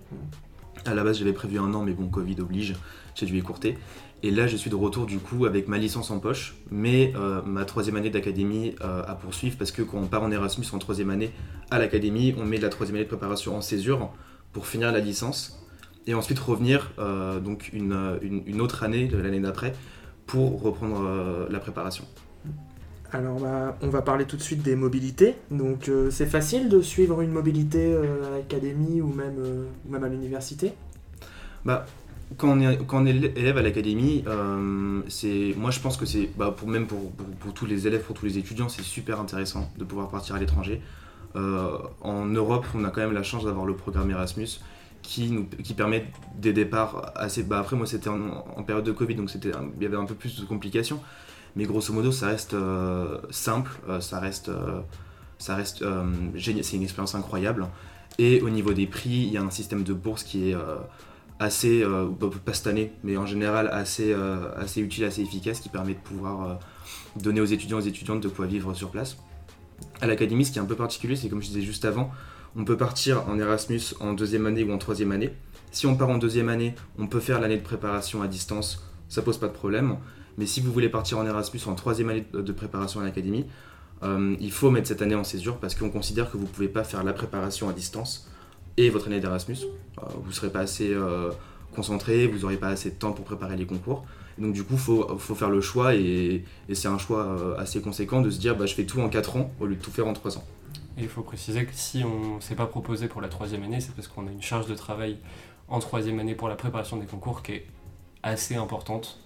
À 0.85 0.95
la 0.95 1.03
base 1.03 1.19
j'avais 1.19 1.33
prévu 1.33 1.59
un 1.59 1.71
an 1.75 1.83
mais 1.83 1.93
bon 1.93 2.07
Covid 2.07 2.37
oblige, 2.39 2.73
j'ai 3.13 3.27
dû 3.27 3.37
écourter. 3.37 3.77
Et 4.25 4.31
là 4.31 4.47
je 4.47 4.57
suis 4.57 4.71
de 4.71 4.75
retour 4.75 5.05
du 5.05 5.19
coup 5.19 5.45
avec 5.45 5.67
ma 5.67 5.77
licence 5.77 6.09
en 6.09 6.19
poche, 6.19 6.55
mais 6.71 7.13
euh, 7.15 7.41
ma 7.45 7.63
troisième 7.63 7.95
année 7.95 8.09
d'académie 8.09 8.73
euh, 8.81 9.03
à 9.05 9.13
poursuivre 9.13 9.55
parce 9.57 9.71
que 9.71 9.83
quand 9.83 9.99
on 9.99 10.07
part 10.07 10.23
en 10.23 10.31
Erasmus 10.31 10.65
en 10.73 10.79
troisième 10.79 11.11
année 11.11 11.31
à 11.69 11.77
l'académie, 11.77 12.33
on 12.37 12.43
met 12.43 12.57
de 12.57 12.63
la 12.63 12.69
troisième 12.69 12.95
année 12.95 13.05
de 13.05 13.09
préparation 13.09 13.55
en 13.55 13.61
césure 13.61 14.11
pour 14.51 14.65
finir 14.65 14.91
la 14.91 14.99
licence 14.99 15.63
et 16.07 16.15
ensuite 16.15 16.39
revenir 16.39 16.91
euh, 16.97 17.39
donc 17.39 17.69
une, 17.71 18.17
une- 18.23 18.41
une 18.47 18.61
autre 18.61 18.83
année, 18.83 19.07
de 19.07 19.17
l'année 19.17 19.39
d'après, 19.39 19.73
pour 20.25 20.59
reprendre 20.61 21.47
la 21.49 21.59
préparation. 21.59 22.05
Alors 23.11 23.39
bah, 23.39 23.77
on 23.81 23.89
va 23.89 24.01
parler 24.01 24.25
tout 24.25 24.37
de 24.37 24.41
suite 24.41 24.63
des 24.63 24.75
mobilités. 24.75 25.35
Donc 25.51 25.89
c'est 26.09 26.25
facile 26.25 26.67
de 26.69 26.81
suivre 26.81 27.21
une 27.21 27.31
mobilité 27.31 27.93
à 27.95 28.29
l'académie 28.37 29.01
ou 29.01 29.07
même, 29.07 29.35
ou 29.87 29.91
même 29.91 30.03
à 30.03 30.09
l'université? 30.09 30.73
Bah, 31.63 31.85
quand 32.37 32.57
on 32.57 33.05
est, 33.05 33.37
élève 33.37 33.57
à 33.57 33.61
l'académie, 33.61 34.23
euh, 34.27 35.01
moi 35.55 35.71
je 35.71 35.79
pense 35.79 35.97
que 35.97 36.05
c'est, 36.05 36.29
bah, 36.37 36.53
pour, 36.55 36.67
même 36.67 36.87
pour, 36.87 37.11
pour- 37.39 37.53
tous 37.53 37.65
les 37.65 37.87
élèves, 37.87 38.01
pour 38.03 38.15
tous 38.15 38.25
les 38.25 38.37
étudiants, 38.37 38.67
c'est 38.67 38.81
super 38.81 39.19
intéressant 39.19 39.71
de 39.77 39.83
pouvoir 39.83 40.09
partir 40.09 40.35
à 40.35 40.39
l'étranger. 40.39 40.81
Euh, 41.35 41.77
en 42.01 42.25
Europe, 42.25 42.65
on 42.73 42.83
a 42.83 42.89
quand 42.89 43.01
même 43.01 43.13
la 43.13 43.23
chance 43.23 43.45
d'avoir 43.45 43.65
le 43.65 43.75
programme 43.75 44.09
Erasmus 44.09 44.59
qui, 45.01 45.45
qui 45.63 45.73
permet 45.73 46.07
des 46.37 46.53
départs 46.53 47.11
assez... 47.15 47.43
Bah, 47.43 47.59
après, 47.59 47.75
moi 47.75 47.85
c'était 47.85 48.09
en, 48.09 48.63
période 48.63 48.85
de 48.85 48.91
Covid, 48.91 49.15
donc 49.15 49.29
il 49.35 49.83
y 49.83 49.85
avait 49.85 49.97
un 49.97 50.05
peu 50.05 50.15
plus 50.15 50.39
de 50.39 50.45
complications. 50.45 50.99
Mais 51.55 51.65
grosso 51.65 51.93
modo, 51.93 52.11
ça 52.11 52.27
reste 52.27 52.53
euh, 52.53 53.19
simple, 53.29 53.71
ça 54.01 54.19
reste, 54.19 54.51
ça 55.37 55.55
reste 55.55 55.85
génial, 56.33 56.63
c'est 56.63 56.75
une 56.75 56.83
expérience 56.83 57.15
incroyable. 57.15 57.67
Et 58.17 58.41
au 58.41 58.49
niveau 58.49 58.73
des 58.73 58.87
prix, 58.87 59.09
il 59.27 59.31
y 59.31 59.37
a 59.37 59.41
un 59.41 59.51
système 59.51 59.83
de 59.83 59.93
bourse 59.93 60.23
qui 60.23 60.49
est 60.51 60.55
assez, 61.39 61.83
euh, 61.83 62.07
pas 62.45 62.53
cette 62.53 62.67
année, 62.67 62.93
mais 63.03 63.17
en 63.17 63.25
général 63.25 63.69
assez, 63.71 64.13
euh, 64.13 64.49
assez 64.55 64.81
utile, 64.81 65.03
assez 65.05 65.21
efficace, 65.21 65.59
qui 65.59 65.69
permet 65.69 65.93
de 65.93 65.99
pouvoir 65.99 66.49
euh, 66.49 66.53
donner 67.21 67.41
aux 67.41 67.45
étudiants 67.45 67.79
et 67.79 67.83
aux 67.83 67.85
étudiantes 67.85 68.21
de 68.21 68.29
quoi 68.29 68.45
vivre 68.45 68.73
sur 68.73 68.89
place. 68.89 69.17
À 70.01 70.07
l'académie, 70.07 70.45
ce 70.45 70.51
qui 70.51 70.59
est 70.59 70.61
un 70.61 70.65
peu 70.65 70.75
particulier, 70.75 71.15
c'est 71.15 71.29
comme 71.29 71.41
je 71.41 71.47
disais 71.47 71.61
juste 71.61 71.85
avant, 71.85 72.11
on 72.55 72.63
peut 72.63 72.77
partir 72.77 73.27
en 73.27 73.37
Erasmus 73.37 73.81
en 73.99 74.13
deuxième 74.13 74.45
année 74.45 74.63
ou 74.63 74.71
en 74.71 74.77
troisième 74.77 75.11
année. 75.11 75.33
Si 75.71 75.87
on 75.87 75.97
part 75.97 76.09
en 76.09 76.17
deuxième 76.17 76.47
année, 76.47 76.73
on 76.97 77.07
peut 77.07 77.19
faire 77.19 77.41
l'année 77.41 77.57
de 77.57 77.63
préparation 77.63 78.21
à 78.21 78.27
distance, 78.27 78.87
ça 79.09 79.21
pose 79.21 79.37
pas 79.37 79.47
de 79.47 79.53
problème. 79.53 79.97
Mais 80.37 80.45
si 80.45 80.61
vous 80.61 80.71
voulez 80.71 80.89
partir 80.89 81.17
en 81.17 81.25
Erasmus 81.25 81.59
en 81.67 81.75
troisième 81.75 82.09
année 82.09 82.25
de 82.33 82.51
préparation 82.53 83.01
à 83.01 83.03
l'académie, 83.03 83.45
il 84.03 84.51
faut 84.51 84.69
mettre 84.69 84.87
cette 84.87 85.01
année 85.01 85.15
en 85.15 85.23
césure 85.23 85.57
parce 85.57 85.75
qu'on 85.75 85.89
considère 85.89 86.29
que 86.31 86.37
vous 86.37 86.45
pouvez 86.45 86.67
pas 86.67 86.83
faire 86.83 87.03
la 87.03 87.11
préparation 87.11 87.69
à 87.69 87.73
distance 87.73 88.29
et 88.77 88.89
votre 88.89 89.07
année 89.07 89.19
d'Erasmus. 89.19 89.57
Euh, 89.63 90.01
vous 90.21 90.29
ne 90.29 90.33
serez 90.33 90.49
pas 90.49 90.59
assez 90.59 90.93
euh, 90.93 91.31
concentré, 91.75 92.27
vous 92.27 92.39
n'aurez 92.39 92.57
pas 92.57 92.69
assez 92.69 92.91
de 92.91 92.95
temps 92.95 93.11
pour 93.11 93.25
préparer 93.25 93.55
les 93.55 93.65
concours. 93.65 94.05
Donc 94.37 94.53
du 94.53 94.63
coup, 94.63 94.73
il 94.73 94.79
faut, 94.79 95.35
faire 95.35 95.49
le 95.49 95.61
choix 95.61 95.95
et, 95.95 96.43
c'est 96.73 96.89
un 96.89 96.97
choix 96.97 97.25
euh, 97.25 97.57
assez 97.57 97.81
conséquent 97.81 98.21
de 98.21 98.29
se 98.29 98.39
dire 98.39 98.55
bah, 98.55 98.65
je 98.65 98.73
fais 98.73 98.85
tout 98.85 98.99
en 98.99 99.07
4 99.07 99.37
ans 99.37 99.51
au 99.59 99.65
lieu 99.65 99.75
de 99.75 99.81
tout 99.81 99.91
faire 99.91 100.07
en 100.07 100.13
3 100.13 100.37
ans. 100.37 100.43
Et 100.97 101.03
il 101.03 101.09
faut 101.09 101.21
préciser 101.21 101.65
que 101.65 101.73
si 101.73 102.03
on 102.03 102.35
ne 102.35 102.41
s'est 102.41 102.55
pas 102.55 102.65
proposé 102.65 103.07
pour 103.07 103.21
la 103.21 103.27
troisième 103.27 103.63
année, 103.63 103.79
c'est 103.79 103.93
parce 103.93 104.07
qu'on 104.07 104.27
a 104.27 104.31
une 104.31 104.41
charge 104.41 104.67
de 104.67 104.75
travail 104.75 105.17
en 105.67 105.79
troisième 105.79 106.19
année 106.19 106.35
pour 106.35 106.47
la 106.47 106.55
préparation 106.55 106.97
des 106.97 107.05
concours 107.05 107.43
qui 107.43 107.53
est 107.53 107.65
assez 108.23 108.55
importante, 108.55 109.19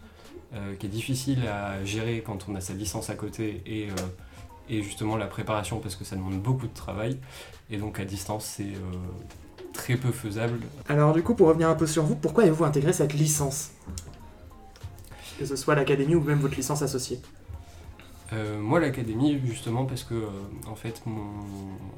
qui 0.79 0.87
est 0.87 0.89
difficile 0.89 1.45
à 1.47 1.83
gérer 1.85 2.23
quand 2.25 2.47
on 2.49 2.55
a 2.55 2.61
sa 2.61 2.73
licence 2.73 3.11
à 3.11 3.15
côté 3.15 3.61
et, 3.67 3.89
et 4.69 4.81
justement 4.83 5.17
la 5.17 5.27
préparation 5.27 5.79
parce 5.79 5.95
que 5.95 6.03
ça 6.03 6.15
demande 6.15 6.39
beaucoup 6.41 6.67
de 6.67 6.73
travail. 6.73 7.17
Et 7.69 7.77
donc 7.77 7.99
à 7.99 8.05
distance, 8.05 8.45
c'est 8.45 8.63
euh, 8.63 8.93
très 9.73 9.95
peu 9.95 10.11
faisable. 10.11 10.59
Alors 10.87 11.13
du 11.13 11.23
coup, 11.23 11.35
pour 11.35 11.47
revenir 11.47 11.69
un 11.69 11.75
peu 11.75 11.87
sur 11.87 12.03
vous, 12.03 12.15
pourquoi 12.15 12.43
avez-vous 12.43 12.65
intégré 12.65 12.93
cette 12.93 13.13
licence? 13.13 13.71
Que 15.37 15.45
ce 15.45 15.55
soit 15.55 15.75
l'académie 15.75 16.15
ou 16.15 16.21
même 16.21 16.39
votre 16.39 16.55
licence 16.55 16.81
associée. 16.81 17.21
Euh, 18.33 18.59
moi, 18.59 18.79
l'académie, 18.79 19.39
justement, 19.45 19.85
parce 19.85 20.03
que 20.03 20.13
euh, 20.13 20.27
en 20.67 20.75
fait, 20.75 21.01
mon 21.05 21.31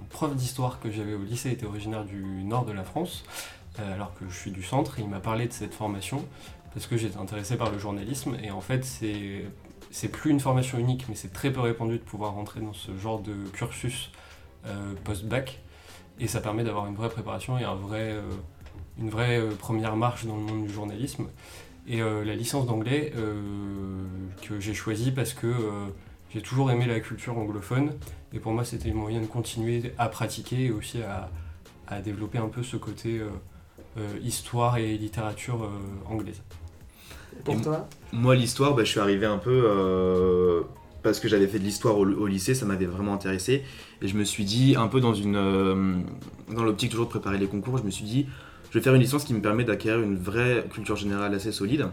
prof 0.10 0.34
d'histoire 0.36 0.80
que 0.80 0.90
j'avais 0.90 1.14
au 1.14 1.24
lycée 1.24 1.52
était 1.52 1.66
originaire 1.66 2.06
du 2.06 2.24
nord 2.44 2.66
de 2.66 2.72
la 2.72 2.84
France, 2.84 3.24
euh, 3.80 3.94
alors 3.94 4.14
que 4.16 4.26
je 4.30 4.36
suis 4.36 4.52
du 4.52 4.64
centre, 4.64 5.00
et 5.00 5.02
il 5.02 5.10
m'a 5.10 5.20
parlé 5.20 5.48
de 5.48 5.54
cette 5.54 5.74
formation 5.74 6.26
parce 6.74 6.88
que 6.88 6.96
j'étais 6.96 7.18
intéressé 7.18 7.58
par 7.58 7.70
le 7.70 7.78
journalisme, 7.78 8.38
et 8.42 8.50
en 8.50 8.62
fait, 8.62 8.86
c'est 8.86 9.44
c'est 9.92 10.08
plus 10.08 10.32
une 10.32 10.40
formation 10.40 10.78
unique, 10.78 11.06
mais 11.10 11.16
c'est 11.16 11.34
très 11.34 11.52
peu 11.52 11.60
répandu 11.60 11.98
de 11.98 12.04
pouvoir 12.04 12.34
rentrer 12.34 12.62
dans 12.62 12.74
ce 12.74 12.98
genre 12.98 13.20
de 13.22 13.34
cursus 13.54 14.12
euh, 14.66 14.94
post-bac, 15.04 15.60
et 16.20 16.28
ça 16.28 16.40
permet 16.40 16.64
d'avoir 16.64 16.88
une 16.88 16.96
vraie 16.96 17.10
préparation 17.10 17.58
et 17.58 17.64
euh, 17.66 18.22
une 18.98 19.10
vraie 19.10 19.40
euh, 19.40 19.52
première 19.56 19.96
marche 19.96 20.26
dans 20.26 20.38
le 20.38 20.44
monde 20.44 20.66
du 20.66 20.74
journalisme. 20.74 21.28
Et 21.88 22.00
la 22.00 22.36
licence 22.36 22.68
d'anglais 22.68 23.12
que 24.44 24.60
j'ai 24.60 24.76
choisie 24.76 25.12
parce 25.12 25.34
que 25.34 25.52
j'ai 26.32 26.40
toujours 26.40 26.70
aimé 26.70 26.86
la 26.86 27.00
culture 27.00 27.36
anglophone 27.40 27.94
et 28.34 28.40
pour 28.40 28.52
moi 28.52 28.64
c'était 28.64 28.90
le 28.90 28.96
moyen 28.96 29.20
de 29.20 29.26
continuer 29.26 29.92
à 29.98 30.08
pratiquer 30.08 30.66
et 30.66 30.72
aussi 30.72 31.02
à, 31.02 32.02
développer 32.02 32.38
un 32.38 32.50
peu 32.50 32.62
ce 32.62 32.78
côté 32.78 33.20
histoire 34.22 34.78
et 34.78 34.96
littérature 34.96 35.68
anglaise. 36.08 36.44
Pour 37.44 37.56
Et 37.56 37.62
toi 37.62 37.88
Moi, 38.14 38.36
l'histoire, 38.36 38.76
bah, 38.76 38.84
je 38.84 38.90
suis 38.90 39.00
arrivé 39.00 39.26
un 39.26 39.38
peu 39.38 39.64
euh, 39.66 40.62
parce 41.04 41.20
que 41.20 41.28
j'avais 41.28 41.48
fait 41.48 41.60
de 41.60 41.64
l'histoire 41.64 41.98
au, 41.98 42.06
au 42.06 42.28
lycée, 42.28 42.54
ça 42.54 42.66
m'avait 42.66 42.86
vraiment 42.86 43.14
intéressé. 43.14 43.64
Et 44.02 44.08
je 44.08 44.18
me 44.18 44.24
suis 44.24 44.46
dit, 44.46 44.76
un 44.78 44.88
peu 44.88 45.00
dans, 45.00 45.14
une, 45.14 45.36
euh, 45.36 45.96
dans 46.54 46.64
l'optique 46.64 46.92
toujours 46.92 47.06
de 47.06 47.12
préparer 47.12 47.38
les 47.38 47.48
concours, 47.48 47.78
je 47.78 47.84
me 47.84 47.92
suis 47.92 48.06
dit, 48.06 48.28
je 48.70 48.78
vais 48.78 48.84
faire 48.84 48.94
une 48.94 49.02
licence 49.02 49.24
qui 49.24 49.34
me 49.34 49.42
permet 49.42 49.64
d'acquérir 49.64 50.02
une 50.02 50.18
vraie 50.18 50.66
culture 50.72 50.96
générale 50.96 51.34
assez 51.34 51.52
solide, 51.52 51.88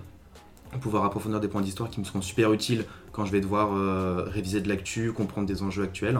pouvoir 0.80 1.04
approfondir 1.04 1.40
des 1.40 1.48
points 1.48 1.62
d'histoire 1.62 1.90
qui 1.90 1.98
me 1.98 2.04
seront 2.04 2.20
super 2.20 2.52
utiles 2.52 2.84
quand 3.12 3.24
je 3.24 3.32
vais 3.32 3.40
devoir 3.40 3.74
euh, 3.74 4.24
réviser 4.26 4.60
de 4.60 4.68
l'actu, 4.68 5.12
comprendre 5.12 5.46
des 5.46 5.62
enjeux 5.62 5.82
actuels. 5.82 6.18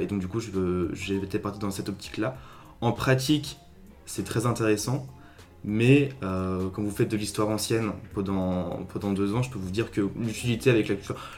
Et 0.00 0.06
donc 0.06 0.18
du 0.18 0.26
coup, 0.26 0.40
été 0.40 1.38
parti 1.38 1.58
dans 1.58 1.70
cette 1.70 1.90
optique-là. 1.90 2.38
En 2.80 2.92
pratique, 2.92 3.58
c'est 4.06 4.24
très 4.24 4.46
intéressant, 4.46 5.06
mais 5.64 6.10
euh, 6.22 6.68
quand 6.72 6.82
vous 6.82 6.90
faites 6.90 7.10
de 7.10 7.16
l'histoire 7.16 7.48
ancienne 7.48 7.90
pendant, 8.14 9.12
deux 9.12 9.34
ans, 9.34 9.42
je 9.42 9.50
peux 9.50 9.58
vous 9.58 9.70
dire 9.70 9.90
que 9.90 10.08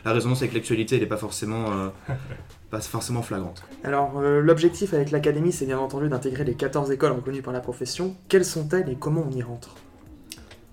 la 0.04 0.12
résonance 0.12 0.42
avec 0.42 0.54
l'actualité, 0.54 0.96
elle 0.96 1.02
n'est 1.02 1.08
pas 1.08 1.16
forcément, 1.16 1.72
euh, 1.72 1.88
pas 2.70 2.80
forcément 2.80 3.22
flagrante. 3.22 3.62
Alors, 3.82 4.18
euh, 4.18 4.40
l'objectif 4.40 4.94
avec 4.94 5.10
l'académie, 5.10 5.52
c'est 5.52 5.66
bien 5.66 5.78
entendu 5.78 6.08
d'intégrer 6.08 6.44
les 6.44 6.54
14 6.54 6.90
écoles 6.90 7.12
reconnues 7.12 7.42
par 7.42 7.52
la 7.52 7.60
profession. 7.60 8.16
Quelles 8.28 8.44
sont-elles 8.44 8.88
et 8.88 8.96
comment 8.96 9.24
on 9.26 9.32
y 9.32 9.42
rentre? 9.42 9.74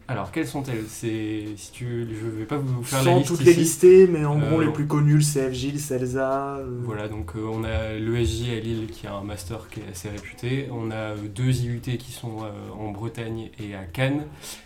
Alors, 0.10 0.32
quelles 0.32 0.48
sont-elles? 0.48 0.86
C'est 0.88 1.46
si 1.58 1.72
tu, 1.74 2.08
je 2.10 2.28
vais 2.30 2.46
pas 2.46 2.58
vous 2.58 2.82
faire 2.82 3.00
la 3.04 3.12
Sans 3.12 3.18
liste 3.18 3.28
toutes 3.30 3.42
les 3.42 3.52
ici. 3.52 3.60
lister, 3.60 4.08
mais 4.08 4.24
en 4.24 4.40
gros 4.40 4.62
Euh, 4.62 4.66
les 4.66 4.72
plus 4.72 4.88
connus, 4.88 5.16
le 5.18 5.22
CFJ, 5.22 5.74
le 5.74 5.80
CELSA. 5.80 6.58
euh, 6.60 6.80
Voilà, 6.84 7.10
donc 7.10 7.32
euh, 7.36 7.46
on 7.52 7.66
a 7.66 7.94
l'ESJ 7.94 8.50
à 8.52 8.60
Lille 8.62 8.88
qui 8.90 9.06
a 9.06 9.14
un 9.16 9.24
master 9.24 9.68
qui 9.70 9.82
est 9.82 9.90
assez 9.92 10.10
réputé. 10.10 10.70
On 10.72 10.92
a 10.92 10.96
euh, 10.96 11.16
deux 11.28 11.52
IUT 11.62 11.82
qui 11.82 12.12
sont 12.14 12.38
euh, 12.44 12.70
en 12.80 12.92
Bretagne 12.92 13.50
et 13.60 13.76
à 13.76 13.84
Cannes. 13.84 14.24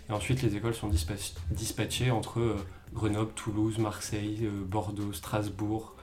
Et 0.09 0.13
ensuite, 0.13 0.43
les 0.43 0.55
écoles 0.55 0.75
sont 0.75 0.89
dispatch- 0.89 1.33
dispatchées 1.49 2.11
entre 2.11 2.39
euh, 2.39 2.55
Grenoble, 2.93 3.31
Toulouse, 3.33 3.79
Marseille, 3.79 4.41
euh, 4.43 4.49
Bordeaux, 4.63 5.11
Strasbourg, 5.11 5.95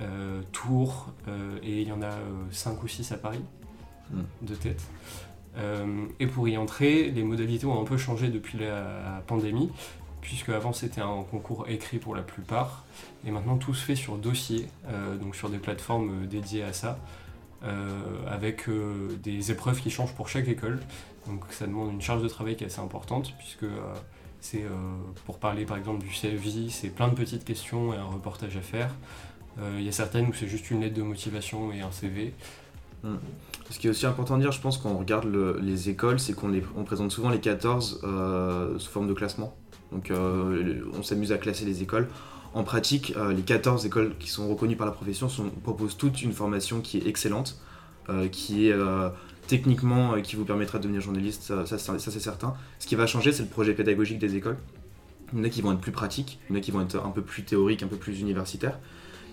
euh, 0.00 0.40
Tours. 0.52 1.08
euh, 1.28 1.58
et 1.62 1.82
il 1.82 1.88
y 1.88 1.92
en 1.92 2.00
a 2.00 2.12
5 2.52 2.82
ou 2.82 2.88
6 2.88 3.12
à 3.12 3.18
Paris, 3.18 3.40
Mm. 4.10 4.20
de 4.46 4.54
tête. 4.54 4.80
Euh, 5.56 6.06
et 6.20 6.26
pour 6.26 6.48
y 6.48 6.56
entrer, 6.56 7.10
les 7.10 7.22
modalités 7.22 7.66
ont 7.66 7.80
un 7.80 7.84
peu 7.84 7.96
changé 7.96 8.28
depuis 8.28 8.58
la 8.58 9.22
pandémie, 9.26 9.70
puisque 10.20 10.50
avant 10.50 10.72
c'était 10.72 11.00
un 11.00 11.22
concours 11.30 11.66
écrit 11.68 11.98
pour 11.98 12.14
la 12.14 12.22
plupart, 12.22 12.84
et 13.26 13.30
maintenant 13.30 13.56
tout 13.56 13.74
se 13.74 13.84
fait 13.84 13.96
sur 13.96 14.16
dossier, 14.16 14.66
euh, 14.88 15.16
donc 15.16 15.34
sur 15.34 15.48
des 15.48 15.58
plateformes 15.58 16.24
euh, 16.24 16.26
dédiées 16.26 16.64
à 16.64 16.72
ça, 16.72 16.98
avec 18.28 18.70
des 19.24 19.50
épreuves 19.50 19.80
qui 19.80 19.90
changent 19.90 20.14
pour 20.14 20.28
chaque 20.28 20.46
école. 20.46 20.78
Donc 21.26 21.42
ça 21.50 21.66
demande 21.66 21.92
une 21.92 22.00
charge 22.00 22.22
de 22.22 22.28
travail 22.28 22.54
qui 22.54 22.62
est 22.62 22.68
assez 22.68 22.80
importante, 22.80 23.34
puisque 23.36 23.66
c'est 24.40 24.62
pour 25.26 25.40
parler 25.40 25.64
par 25.64 25.76
exemple 25.76 26.04
du 26.04 26.08
CFJ, 26.08 26.68
c'est 26.70 26.90
plein 26.90 27.08
de 27.08 27.14
petites 27.14 27.44
questions 27.44 27.92
et 27.92 27.96
un 27.96 28.04
reportage 28.04 28.56
à 28.56 28.60
faire. 28.60 28.94
Il 29.60 29.82
y 29.82 29.88
a 29.88 29.92
certaines 29.92 30.28
où 30.28 30.32
c'est 30.32 30.46
juste 30.46 30.70
une 30.70 30.82
lettre 30.82 30.94
de 30.94 31.02
motivation 31.02 31.72
et 31.72 31.80
un 31.80 31.90
CV. 31.90 32.32
Ce 33.70 33.78
qui 33.78 33.86
est 33.86 33.90
aussi 33.90 34.06
important 34.06 34.36
de 34.36 34.42
dire, 34.42 34.52
je 34.52 34.60
pense, 34.60 34.78
quand 34.78 34.90
on 34.90 34.98
regarde 34.98 35.24
le- 35.26 35.58
les 35.62 35.90
écoles, 35.90 36.18
c'est 36.18 36.32
qu'on 36.32 36.50
présente 36.84 37.12
souvent 37.12 37.28
les 37.28 37.40
14 37.40 38.00
euh, 38.04 38.78
sous 38.78 38.90
forme 38.90 39.08
de 39.08 39.12
classement. 39.12 39.54
Donc 39.92 40.10
euh, 40.10 40.82
on 40.98 41.02
s'amuse 41.02 41.32
à 41.32 41.38
classer 41.38 41.64
les 41.64 41.82
écoles. 41.82 42.08
En 42.54 42.62
pratique, 42.64 43.12
euh, 43.16 43.32
les 43.32 43.42
14 43.42 43.84
écoles 43.84 44.14
qui 44.18 44.28
sont 44.30 44.48
reconnues 44.48 44.76
par 44.76 44.86
la 44.86 44.92
profession 44.92 45.28
proposent 45.62 45.96
toute 45.98 46.22
une 46.22 46.32
formation 46.32 46.80
qui 46.80 46.98
est 46.98 47.06
excellente, 47.06 47.60
qui 48.32 48.68
est 48.68 48.74
techniquement, 49.48 50.18
qui 50.22 50.34
vous 50.36 50.46
permettra 50.46 50.78
de 50.78 50.84
devenir 50.84 51.02
journaliste, 51.02 51.52
ça, 51.66 51.78
c'est 51.98 52.10
certain. 52.20 52.54
Ce 52.78 52.86
qui 52.86 52.94
va 52.94 53.06
changer, 53.06 53.32
c'est 53.32 53.42
le 53.42 53.50
projet 53.50 53.74
pédagogique 53.74 54.18
des 54.18 54.34
écoles. 54.34 54.56
Il 55.34 55.38
y 55.38 55.42
en 55.42 55.44
a 55.44 55.50
qui 55.50 55.60
vont 55.60 55.72
être 55.72 55.80
plus 55.80 55.92
pratiques, 55.92 56.38
il 56.48 56.54
y 56.54 56.56
en 56.56 56.58
a 56.58 56.62
qui 56.62 56.70
vont 56.70 56.80
être 56.80 56.96
un 57.04 57.10
peu 57.10 57.20
plus 57.20 57.44
théoriques, 57.44 57.82
un 57.82 57.86
peu 57.86 57.96
plus 57.96 58.18
universitaires. 58.20 58.78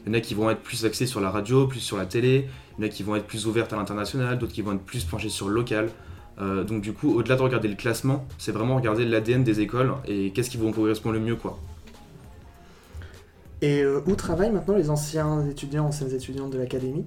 Il 0.05 0.09
y 0.09 0.15
en 0.15 0.17
a 0.17 0.21
qui 0.21 0.35
vont 0.35 0.49
être 0.49 0.61
plus 0.61 0.85
axés 0.85 1.07
sur 1.07 1.19
la 1.19 1.31
radio, 1.31 1.67
plus 1.67 1.79
sur 1.79 1.97
la 1.97 2.05
télé, 2.05 2.47
il 2.77 2.81
y 2.81 2.85
en 2.85 2.87
a 2.87 2.91
qui 2.91 3.01
vont 3.03 3.15
être 3.15 3.25
plus 3.25 3.47
ouvertes 3.47 3.73
à 3.73 3.75
l'international, 3.75 4.37
d'autres 4.37 4.53
qui 4.53 4.61
vont 4.61 4.73
être 4.73 4.83
plus 4.83 5.03
penchées 5.03 5.29
sur 5.29 5.47
le 5.47 5.55
local. 5.55 5.89
Euh, 6.39 6.63
donc 6.63 6.81
du 6.81 6.93
coup, 6.93 7.13
au-delà 7.17 7.35
de 7.37 7.41
regarder 7.41 7.67
le 7.67 7.75
classement, 7.75 8.25
c'est 8.37 8.51
vraiment 8.51 8.75
regarder 8.75 9.05
l'ADN 9.05 9.43
des 9.43 9.61
écoles 9.61 9.93
et 10.05 10.31
qu'est-ce 10.31 10.49
qui 10.49 10.57
vous 10.57 10.71
correspond 10.71 11.11
le 11.11 11.19
mieux 11.19 11.35
quoi. 11.35 11.57
Et 13.61 13.81
euh, 13.81 14.01
où 14.05 14.15
travaillent 14.15 14.51
maintenant 14.51 14.75
les 14.75 14.89
anciens 14.89 15.47
étudiants, 15.49 15.85
anciennes 15.87 16.13
étudiantes 16.13 16.51
de 16.51 16.57
l'académie? 16.57 17.05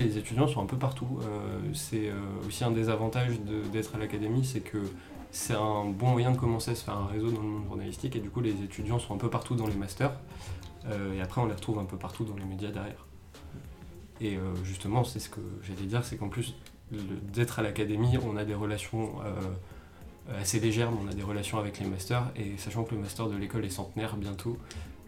Les 0.00 0.18
étudiants 0.18 0.48
sont 0.48 0.60
un 0.60 0.66
peu 0.66 0.76
partout. 0.76 1.06
Euh, 1.22 1.58
c'est 1.72 2.08
euh, 2.08 2.14
aussi 2.46 2.64
un 2.64 2.72
des 2.72 2.88
avantages 2.88 3.40
de- 3.40 3.62
d'être 3.72 3.94
à 3.94 3.98
l'académie, 3.98 4.44
c'est 4.44 4.60
que 4.60 4.78
c'est 5.30 5.54
un 5.54 5.84
bon 5.84 6.08
moyen 6.08 6.32
de 6.32 6.36
commencer 6.36 6.72
à 6.72 6.74
se 6.74 6.84
faire 6.84 6.96
un 6.96 7.06
réseau 7.06 7.30
dans 7.30 7.40
le 7.40 7.48
monde 7.48 7.64
journalistique 7.66 8.14
et 8.16 8.20
du 8.20 8.30
coup 8.30 8.40
les 8.40 8.50
étudiants 8.62 8.98
sont 8.98 9.14
un 9.14 9.18
peu 9.18 9.30
partout 9.30 9.54
dans 9.54 9.66
les 9.66 9.74
masters 9.74 10.12
et 10.90 11.20
après 11.20 11.40
on 11.40 11.46
les 11.46 11.54
retrouve 11.54 11.78
un 11.78 11.84
peu 11.84 11.96
partout 11.96 12.24
dans 12.24 12.36
les 12.36 12.44
médias 12.44 12.70
derrière. 12.70 13.06
Et 14.20 14.36
euh, 14.36 14.54
justement 14.64 15.04
c'est 15.04 15.18
ce 15.18 15.28
que 15.28 15.40
j'allais 15.62 15.86
dire, 15.86 16.04
c'est 16.04 16.16
qu'en 16.16 16.28
plus 16.28 16.54
d'être 16.92 17.58
à 17.58 17.62
l'académie 17.62 18.18
on 18.18 18.36
a 18.36 18.44
des 18.44 18.54
relations 18.54 19.14
euh, 19.24 20.40
assez 20.40 20.60
légères 20.60 20.90
mais 20.90 20.98
on 21.04 21.08
a 21.08 21.14
des 21.14 21.22
relations 21.22 21.58
avec 21.58 21.80
les 21.80 21.86
masters 21.86 22.30
et 22.36 22.56
sachant 22.58 22.84
que 22.84 22.94
le 22.94 23.00
master 23.00 23.28
de 23.28 23.36
l'école 23.36 23.64
est 23.64 23.70
centenaire 23.70 24.16
bientôt, 24.16 24.58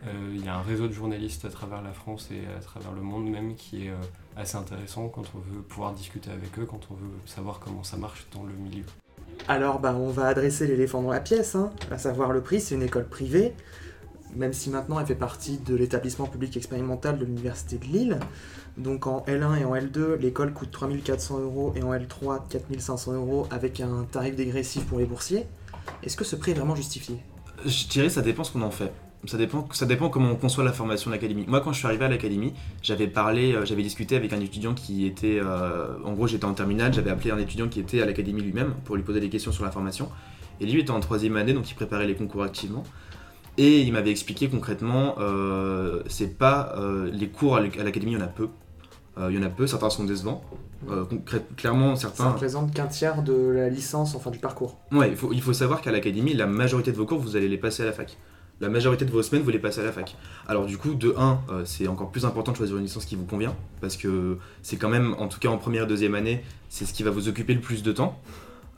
euh, 0.06 0.34
il 0.34 0.44
y 0.44 0.48
a 0.48 0.54
un 0.54 0.62
réseau 0.62 0.86
de 0.88 0.92
journalistes 0.92 1.44
à 1.44 1.48
travers 1.48 1.82
la 1.82 1.92
France 1.92 2.28
et 2.30 2.46
à 2.56 2.60
travers 2.60 2.92
le 2.92 3.00
monde 3.00 3.28
même 3.28 3.54
qui 3.54 3.86
est 3.86 3.90
euh, 3.90 3.96
assez 4.36 4.56
intéressant 4.56 5.08
quand 5.08 5.24
on 5.34 5.38
veut 5.38 5.62
pouvoir 5.62 5.94
discuter 5.94 6.30
avec 6.30 6.58
eux, 6.58 6.66
quand 6.66 6.80
on 6.90 6.94
veut 6.94 7.10
savoir 7.24 7.60
comment 7.60 7.82
ça 7.82 7.96
marche 7.96 8.26
dans 8.32 8.44
le 8.44 8.52
milieu. 8.52 8.84
Alors, 9.48 9.80
bah, 9.80 9.94
on 9.94 10.10
va 10.10 10.26
adresser 10.26 10.66
l'éléphant 10.66 11.02
dans 11.02 11.10
la 11.10 11.20
pièce, 11.20 11.54
hein, 11.54 11.70
à 11.90 11.98
savoir 11.98 12.32
le 12.32 12.40
prix. 12.40 12.60
C'est 12.60 12.74
une 12.74 12.82
école 12.82 13.08
privée, 13.08 13.54
même 14.36 14.52
si 14.52 14.70
maintenant 14.70 15.00
elle 15.00 15.06
fait 15.06 15.14
partie 15.14 15.58
de 15.58 15.74
l'établissement 15.74 16.26
public 16.26 16.56
expérimental 16.56 17.18
de 17.18 17.24
l'Université 17.24 17.78
de 17.78 17.84
Lille. 17.84 18.20
Donc 18.76 19.06
en 19.06 19.24
L1 19.26 19.60
et 19.60 19.64
en 19.64 19.74
L2, 19.74 20.16
l'école 20.16 20.52
coûte 20.52 20.70
3400 20.70 21.40
euros 21.40 21.72
et 21.76 21.82
en 21.82 21.94
L3, 21.94 22.42
4500 22.48 23.14
euros 23.14 23.46
avec 23.50 23.80
un 23.80 24.04
tarif 24.10 24.36
dégressif 24.36 24.84
pour 24.84 24.98
les 24.98 25.06
boursiers. 25.06 25.46
Est-ce 26.02 26.16
que 26.16 26.24
ce 26.24 26.36
prix 26.36 26.52
est 26.52 26.54
vraiment 26.54 26.76
justifié? 26.76 27.18
Je 27.64 27.86
dirais 27.88 28.10
ça 28.10 28.22
dépend 28.22 28.44
ce 28.44 28.52
qu'on 28.52 28.62
en 28.62 28.70
fait. 28.70 28.92
Ça 29.24 29.38
dépend, 29.38 29.66
ça 29.72 29.86
dépend 29.86 30.08
comment 30.08 30.30
on 30.30 30.36
conçoit 30.36 30.62
la 30.62 30.72
formation 30.72 31.10
de 31.10 31.16
l'académie. 31.16 31.44
Moi, 31.48 31.60
quand 31.60 31.72
je 31.72 31.78
suis 31.78 31.86
arrivé 31.86 32.04
à 32.04 32.08
l'académie, 32.08 32.52
j'avais 32.82 33.08
parlé, 33.08 33.54
euh, 33.54 33.64
j'avais 33.64 33.82
discuté 33.82 34.14
avec 34.14 34.32
un 34.32 34.38
étudiant 34.38 34.72
qui 34.72 35.04
était, 35.04 35.40
euh, 35.42 35.96
en 36.04 36.12
gros, 36.12 36.28
j'étais 36.28 36.44
en 36.44 36.54
terminale, 36.54 36.94
j'avais 36.94 37.10
appelé 37.10 37.32
un 37.32 37.38
étudiant 37.38 37.66
qui 37.66 37.80
était 37.80 38.00
à 38.00 38.06
l'académie 38.06 38.42
lui-même 38.42 38.74
pour 38.84 38.94
lui 38.94 39.02
poser 39.02 39.18
des 39.18 39.28
questions 39.28 39.50
sur 39.50 39.64
la 39.64 39.72
formation. 39.72 40.10
Et 40.60 40.66
lui 40.66 40.80
était 40.80 40.92
en 40.92 41.00
troisième 41.00 41.36
année, 41.36 41.54
donc 41.54 41.68
il 41.68 41.74
préparait 41.74 42.06
les 42.06 42.14
concours 42.14 42.42
activement. 42.42 42.84
Et 43.58 43.80
il 43.80 43.92
m'avait 43.92 44.10
expliqué 44.10 44.48
concrètement, 44.48 45.16
euh, 45.18 46.02
c'est 46.08 46.36
pas 46.38 46.74
euh, 46.76 47.10
les 47.12 47.28
cours 47.28 47.56
à 47.56 47.60
l'académie, 47.60 48.12
il 48.12 48.18
y 48.18 48.22
en 48.22 48.24
a 48.24 48.28
peu. 48.28 48.48
Euh, 49.18 49.28
il 49.30 49.36
y 49.36 49.38
en 49.38 49.46
a 49.46 49.48
peu, 49.48 49.66
certains 49.66 49.90
sont 49.90 50.04
décevants. 50.04 50.42
Clairement, 51.56 51.96
Ça 51.96 52.08
certains. 52.08 52.30
représente 52.30 52.74
qu'un 52.74 52.86
tiers 52.86 53.22
de 53.22 53.32
la 53.32 53.68
licence, 53.70 54.14
enfin 54.14 54.30
du 54.30 54.38
parcours. 54.38 54.76
Ouais, 54.92 55.08
il 55.08 55.16
faut, 55.16 55.32
il 55.32 55.40
faut 55.40 55.54
savoir 55.54 55.80
qu'à 55.80 55.90
l'académie, 55.90 56.34
la 56.34 56.46
majorité 56.46 56.92
de 56.92 56.96
vos 56.96 57.06
cours, 57.06 57.18
vous 57.18 57.34
allez 57.34 57.48
les 57.48 57.56
passer 57.56 57.82
à 57.82 57.86
la 57.86 57.92
fac. 57.92 58.18
La 58.60 58.68
majorité 58.68 59.04
de 59.04 59.10
vos 59.10 59.22
semaines, 59.22 59.42
vous 59.42 59.50
les 59.50 59.58
passez 59.58 59.80
à 59.80 59.84
la 59.84 59.92
fac. 59.92 60.16
Alors 60.46 60.66
du 60.66 60.78
coup, 60.78 60.94
de 60.94 61.14
1, 61.16 61.40
c'est 61.64 61.88
encore 61.88 62.10
plus 62.10 62.24
important 62.24 62.52
de 62.52 62.56
choisir 62.56 62.76
une 62.76 62.84
licence 62.84 63.04
qui 63.04 63.16
vous 63.16 63.24
convient, 63.26 63.54
parce 63.80 63.96
que 63.96 64.38
c'est 64.62 64.76
quand 64.76 64.88
même, 64.88 65.14
en 65.18 65.28
tout 65.28 65.38
cas 65.38 65.48
en 65.48 65.58
première 65.58 65.84
et 65.84 65.86
deuxième 65.86 66.14
année, 66.14 66.42
c'est 66.68 66.84
ce 66.84 66.92
qui 66.92 67.02
va 67.02 67.10
vous 67.10 67.28
occuper 67.28 67.54
le 67.54 67.60
plus 67.60 67.82
de 67.82 67.92
temps. 67.92 68.18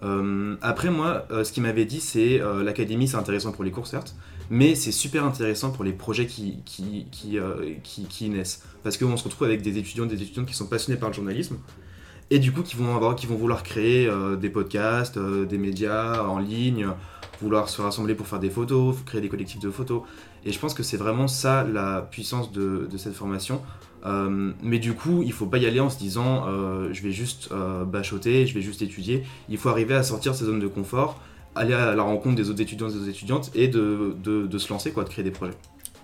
Euh, 0.03 0.57
après, 0.63 0.91
moi, 0.91 1.27
euh, 1.31 1.45
ce 1.45 1.53
qu'il 1.53 1.63
m'avait 1.63 1.85
dit, 1.85 2.01
c'est 2.01 2.41
euh, 2.41 2.63
l'académie, 2.63 3.09
c'est 3.09 3.17
intéressant 3.17 3.53
pour 3.53 3.65
les 3.65 3.71
cours, 3.71 3.87
certes, 3.87 4.15
mais 4.51 4.75
c'est 4.75 4.93
super 4.93 5.25
intéressant 5.25 5.71
pour 5.71 5.85
les 5.85 5.93
projets 5.93 6.27
qui, 6.27 6.59
qui, 6.65 7.07
qui, 7.11 7.39
euh, 7.39 7.77
naissent. 8.23 8.63
Parce 8.83 8.97
qu'on 8.97 9.17
se 9.17 9.25
retrouve 9.25 9.47
avec 9.47 9.63
des 9.63 9.79
étudiants, 9.79 10.07
des 10.07 10.23
étudiantes 10.23 10.47
qui 10.47 10.55
sont 10.55 10.67
passionnés 10.67 10.99
par 10.99 11.11
le 11.11 11.15
journalisme, 11.15 11.59
et 12.31 12.39
du 12.39 12.53
coup, 12.53 12.63
qui 12.63 12.77
vont, 12.77 12.95
avoir, 12.95 13.15
qui 13.15 13.27
vont 13.27 13.37
vouloir 13.37 13.63
créer 13.63 14.07
euh, 14.07 14.37
des 14.37 14.51
podcasts, 14.51 15.17
euh, 15.17 15.47
des 15.47 15.59
médias 15.59 16.23
en 16.25 16.39
ligne, 16.39 16.89
vouloir 17.41 17.69
se 17.69 17.81
rassembler 17.81 18.15
pour 18.15 18.27
faire 18.27 18.41
des 18.41 18.51
photos, 18.51 18.97
créer 19.07 19.21
des 19.21 19.29
collectifs 19.29 19.61
de 19.61 19.71
photos. 19.71 20.03
Et 20.45 20.53
je 20.53 20.59
pense 20.59 20.75
que 20.75 20.83
c'est 20.83 20.97
vraiment 20.97 21.29
ça 21.29 21.65
la 21.65 22.03
puissance 22.03 22.53
de, 22.53 22.89
cette 22.97 23.15
formation. 23.15 23.63
Mais 24.63 24.79
du 24.79 24.95
coup, 24.95 25.23
il 25.23 25.33
faut 25.33 25.47
pas 25.47 25.59
y 25.59 25.67
aller 25.67 25.81
en 25.81 25.91
se 25.91 25.99
disant 25.99 26.47
je 26.91 27.03
vais 27.03 27.13
juste 27.13 27.51
bachoter, 27.87 28.47
je 28.47 28.55
vais 28.55 28.61
juste 28.61 28.83
étudier. 28.83 29.25
Il 29.49 29.59
faut 29.59 29.69
arriver 29.69 29.95
à 29.95 30.03
sortir 30.03 30.33
de 30.33 30.37
ses 30.37 30.47
zones 30.47 30.59
de 30.59 30.67
confort, 30.67 31.21
aller 31.59 31.75
à 31.75 31.95
la 31.95 32.03
rencontre 32.03 32.37
des 32.37 32.49
autres 32.51 32.61
étudiants 32.61 32.89
et 32.89 32.93
des 32.93 32.99
autres 32.99 33.09
étudiantes 33.11 33.51
et 33.55 33.69
de, 33.69 34.17
de- 34.23 34.59
se 34.59 34.73
lancer, 34.73 34.93
quoi, 34.93 35.05
de 35.05 35.09
créer 35.09 35.25
des 35.25 35.31
projets. 35.31 35.55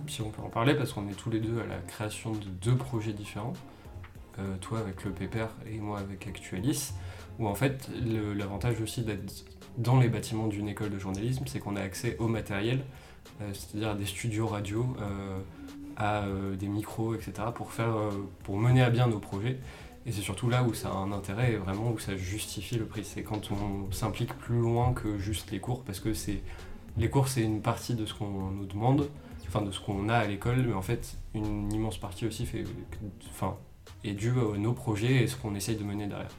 Puis 0.06 0.20
on 0.22 0.30
peut 0.30 0.42
en 0.42 0.48
parler 0.50 0.74
parce 0.74 0.92
qu'on 0.92 1.08
est 1.08 1.14
tous 1.14 1.30
les 1.30 1.40
deux 1.40 1.58
à 1.60 1.66
la 1.66 1.78
création 1.78 2.32
de 2.32 2.44
deux 2.62 2.76
projets 2.76 3.12
différents. 3.12 3.52
Euh, 4.38 4.56
toi 4.60 4.80
avec 4.80 5.04
le 5.04 5.12
Pépère 5.12 5.48
et 5.72 5.78
moi 5.78 5.98
avec 6.00 6.26
Actualis. 6.26 6.90
Où 7.38 7.48
en 7.48 7.54
fait, 7.54 7.88
l'avantage 8.36 8.80
aussi 8.80 9.02
d'être 9.02 9.44
dans 9.78 9.98
les 9.98 10.08
bâtiments 10.08 10.46
d'une 10.46 10.68
école 10.68 10.90
de 10.90 10.98
journalisme, 10.98 11.44
c'est 11.46 11.58
qu'on 11.58 11.74
a 11.76 11.80
accès 11.80 12.16
au 12.18 12.28
matériel, 12.28 12.80
euh, 13.40 13.50
c'est-à-dire 13.52 13.90
à 13.90 13.94
des 13.94 14.06
studios 14.06 14.46
radio, 14.46 14.86
euh, 15.00 15.38
à 15.96 16.24
des 16.58 16.66
micros, 16.66 17.14
etc., 17.14 17.32
pour, 17.54 17.70
faire, 17.72 17.94
pour 18.42 18.56
mener 18.58 18.82
à 18.82 18.90
bien 18.90 19.06
nos 19.06 19.20
projets. 19.20 19.58
Et 20.06 20.12
c'est 20.12 20.20
surtout 20.20 20.50
là 20.50 20.62
où 20.62 20.74
ça 20.74 20.90
a 20.90 20.92
un 20.92 21.12
intérêt 21.12 21.52
et 21.52 21.56
vraiment 21.56 21.90
où 21.90 21.98
ça 21.98 22.16
justifie 22.16 22.76
le 22.76 22.84
prix. 22.84 23.04
C'est 23.04 23.22
quand 23.22 23.50
on 23.50 23.90
s'implique 23.90 24.36
plus 24.36 24.58
loin 24.58 24.92
que 24.92 25.16
juste 25.18 25.50
les 25.50 25.60
cours, 25.60 25.82
parce 25.82 26.00
que 26.00 26.12
c'est 26.12 26.42
les 26.96 27.08
cours, 27.08 27.28
c'est 27.28 27.42
une 27.42 27.62
partie 27.62 27.94
de 27.94 28.06
ce 28.06 28.14
qu'on 28.14 28.50
nous 28.50 28.66
demande, 28.66 29.08
enfin 29.46 29.62
de 29.62 29.70
ce 29.70 29.80
qu'on 29.80 30.08
a 30.08 30.16
à 30.16 30.26
l'école, 30.26 30.62
mais 30.66 30.74
en 30.74 30.82
fait 30.82 31.16
une 31.34 31.72
immense 31.72 31.98
partie 31.98 32.26
aussi 32.26 32.46
fait, 32.46 32.64
enfin, 33.30 33.56
est 34.04 34.12
due 34.12 34.30
à 34.30 34.58
nos 34.58 34.72
projets 34.72 35.24
et 35.24 35.26
ce 35.26 35.36
qu'on 35.36 35.54
essaye 35.54 35.76
de 35.76 35.84
mener 35.84 36.06
derrière. 36.06 36.30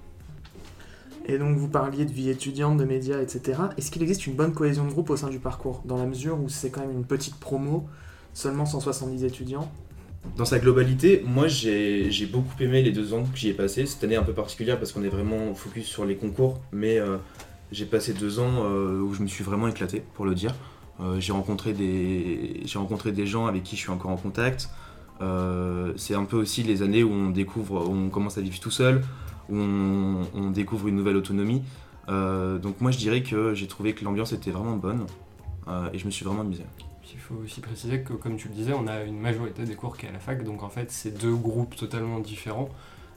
Et 1.26 1.40
donc 1.40 1.58
vous 1.58 1.68
parliez 1.68 2.06
de 2.06 2.12
vie 2.12 2.30
étudiante, 2.30 2.78
de 2.78 2.86
médias, 2.86 3.20
etc. 3.20 3.64
Est-ce 3.78 3.90
qu'il 3.90 4.04
existe 4.04 4.28
une 4.28 4.36
bonne 4.36 4.54
cohésion 4.54 4.86
de 4.86 4.92
groupe 4.92 5.10
au 5.10 5.18
sein 5.18 5.30
du 5.30 5.40
parcours, 5.40 5.82
dans 5.86 5.98
la 5.98 6.06
mesure 6.06 6.40
où 6.40 6.50
c'est 6.50 6.70
quand 6.70 6.82
même 6.82 6.92
une 6.92 7.06
petite 7.06 7.36
promo, 7.38 7.88
seulement 8.34 8.68
170 8.68 9.24
étudiants? 9.24 9.72
Dans 10.38 10.44
sa 10.46 10.60
globalité, 10.60 11.24
moi 11.26 11.48
j'ai 11.48 12.30
beaucoup 12.30 12.62
aimé 12.62 12.82
les 12.82 12.92
deux 12.92 13.14
ans 13.14 13.24
que 13.24 13.38
j'y 13.38 13.50
ai 13.50 13.54
passé. 13.54 13.86
Cette 13.86 14.04
année 14.04 14.18
un 14.18 14.24
peu 14.24 14.34
particulière 14.34 14.78
parce 14.78 14.92
qu'on 14.92 15.04
est 15.04 15.10
vraiment 15.10 15.54
focus 15.54 15.86
sur 15.86 16.06
les 16.06 16.18
concours, 16.18 16.60
mais 16.74 17.00
euh, 17.00 17.18
j'ai 17.72 17.86
passé 17.86 18.14
deux 18.14 18.40
ans 18.40 18.66
euh, 18.66 19.00
où 19.00 19.14
je 19.14 19.22
me 19.22 19.28
suis 19.28 19.46
vraiment 19.46 19.70
éclaté, 19.70 20.04
pour 20.14 20.26
le 20.26 20.36
dire. 20.36 20.54
Euh, 21.00 21.20
j'ai 21.20 21.32
rencontré, 21.32 21.72
des... 21.72 22.64
rencontré 22.76 23.14
des 23.14 23.26
gens 23.26 23.46
avec 23.46 23.64
qui 23.64 23.78
je 23.78 23.82
suis 23.82 23.92
encore 23.92 24.12
en 24.12 24.18
contact. 24.18 24.70
C'est 25.96 26.16
un 26.16 26.26
peu 26.26 26.36
aussi 26.36 26.64
les 26.64 26.82
années 26.82 27.04
où 27.04 27.12
on 27.12 27.30
découvre, 27.30 27.88
on 27.90 28.10
commence 28.10 28.38
à 28.38 28.42
vivre 28.42 28.60
tout 28.60 28.72
seul, 28.72 29.02
où 29.50 29.56
on, 29.56 30.28
on 30.34 30.50
découvre 30.52 30.90
une 30.90 30.98
nouvelle 30.98 31.16
autonomie. 31.16 31.62
Donc 32.10 32.82
moi 32.82 32.92
je 32.92 32.98
dirais 32.98 33.24
que 33.24 33.54
j'ai 33.54 33.68
trouvé 33.68 33.94
que 33.94 34.04
l'ambiance 34.04 34.34
était 34.34 34.52
vraiment 34.52 34.76
bonne 34.76 35.06
et 35.94 35.98
je 35.98 36.06
me 36.06 36.12
suis 36.12 36.26
vraiment 36.26 36.42
amusé. 36.42 36.64
Il 37.14 37.20
faut 37.20 37.36
aussi 37.36 37.62
préciser 37.62 38.02
que, 38.02 38.14
comme 38.14 38.38
tu 38.38 38.48
le 38.48 38.54
disais, 38.54 38.74
on 38.74 38.88
a 38.88 39.04
une 39.04 39.20
majorité 39.20 39.64
des 39.64 39.76
cours 39.76 39.98
qui 39.98 40.06
est 40.06 40.10
à 40.10 40.12
la 40.12 40.20
fac, 40.20 40.44
donc 40.44 40.64
en 40.64 40.70
fait, 40.70 40.92
c'est 40.92 41.12
deux 41.12 41.36
groupes 41.36 41.76
totalement 41.76 42.20
différents. 42.20 42.70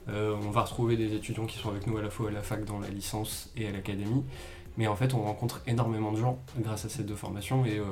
Euh, 0.08 0.34
on 0.42 0.50
va 0.50 0.62
retrouver 0.62 0.96
des 0.96 1.14
étudiants 1.14 1.46
qui 1.46 1.58
sont 1.58 1.70
avec 1.70 1.86
nous 1.86 1.96
à 1.98 2.02
la 2.02 2.10
fois 2.10 2.28
à 2.28 2.32
la 2.32 2.42
fac 2.42 2.64
dans 2.64 2.78
la 2.78 2.88
licence 2.88 3.50
et 3.56 3.66
à 3.66 3.72
l'académie, 3.72 4.24
mais 4.76 4.86
en 4.86 4.96
fait, 4.96 5.14
on 5.14 5.22
rencontre 5.22 5.62
énormément 5.66 6.12
de 6.12 6.18
gens 6.18 6.38
grâce 6.58 6.84
à 6.84 6.88
ces 6.88 7.02
deux 7.02 7.14
formations 7.14 7.64
et 7.64 7.78
euh, 7.78 7.84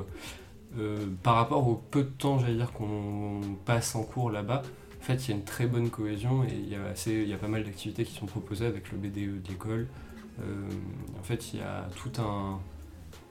euh, 0.77 1.07
par 1.23 1.35
rapport 1.35 1.67
au 1.67 1.75
peu 1.75 2.03
de 2.03 2.09
temps, 2.09 2.39
j'allais 2.39 2.55
dire, 2.55 2.71
qu'on 2.73 3.41
passe 3.65 3.95
en 3.95 4.03
cours 4.03 4.31
là-bas, 4.31 4.63
en 4.99 5.03
fait, 5.03 5.27
il 5.27 5.29
y 5.29 5.33
a 5.33 5.37
une 5.37 5.45
très 5.45 5.67
bonne 5.67 5.89
cohésion 5.89 6.43
et 6.43 6.53
il 6.53 6.69
y 6.69 6.75
a, 6.75 6.93
il 7.07 7.27
y 7.27 7.33
a 7.33 7.37
pas 7.37 7.47
mal 7.47 7.63
d'activités 7.63 8.03
qui 8.03 8.13
sont 8.13 8.25
proposées 8.25 8.65
avec 8.65 8.91
le 8.91 8.97
BDE 8.97 9.41
de 9.41 9.47
l'école. 9.47 9.87
En 11.19 11.23
fait, 11.23 11.53
il 11.53 11.59
y 11.59 11.63
a 11.63 11.87
tout 11.95 12.21
un, 12.21 12.59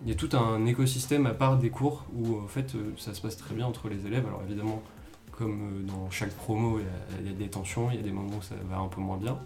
il 0.03 0.09
y 0.09 0.13
a 0.13 0.15
tout 0.15 0.29
un 0.37 0.65
écosystème 0.67 1.27
à 1.27 1.35
part 1.35 1.59
des 1.59 1.71
cours 1.71 2.05
où 2.15 2.37
en 2.39 2.49
fait 2.49 2.75
euh, 2.75 2.93
ça 2.99 3.15
se 3.15 3.21
passe 3.21 3.37
très 3.37 3.55
bien 3.55 3.67
entre 3.67 3.89
les 3.89 4.07
élèves. 4.07 4.27
Alors 4.27 4.43
évidemment, 4.47 4.83
comme 5.33 5.61
euh, 5.63 5.83
dans 5.87 6.11
chaque 6.11 6.33
promo, 6.33 6.79
il 7.21 7.27
y, 7.27 7.31
a, 7.31 7.33
des 7.33 7.49
tensions, 7.49 7.91
il 7.91 7.97
y 7.97 8.01
a 8.01 8.03
des 8.03 8.13
moments 8.13 8.37
où 8.39 8.43
ça 8.43 8.55
va 8.69 8.79
un 8.79 8.89
peu 8.89 9.01
moins 9.01 9.17
bien, 9.17 9.39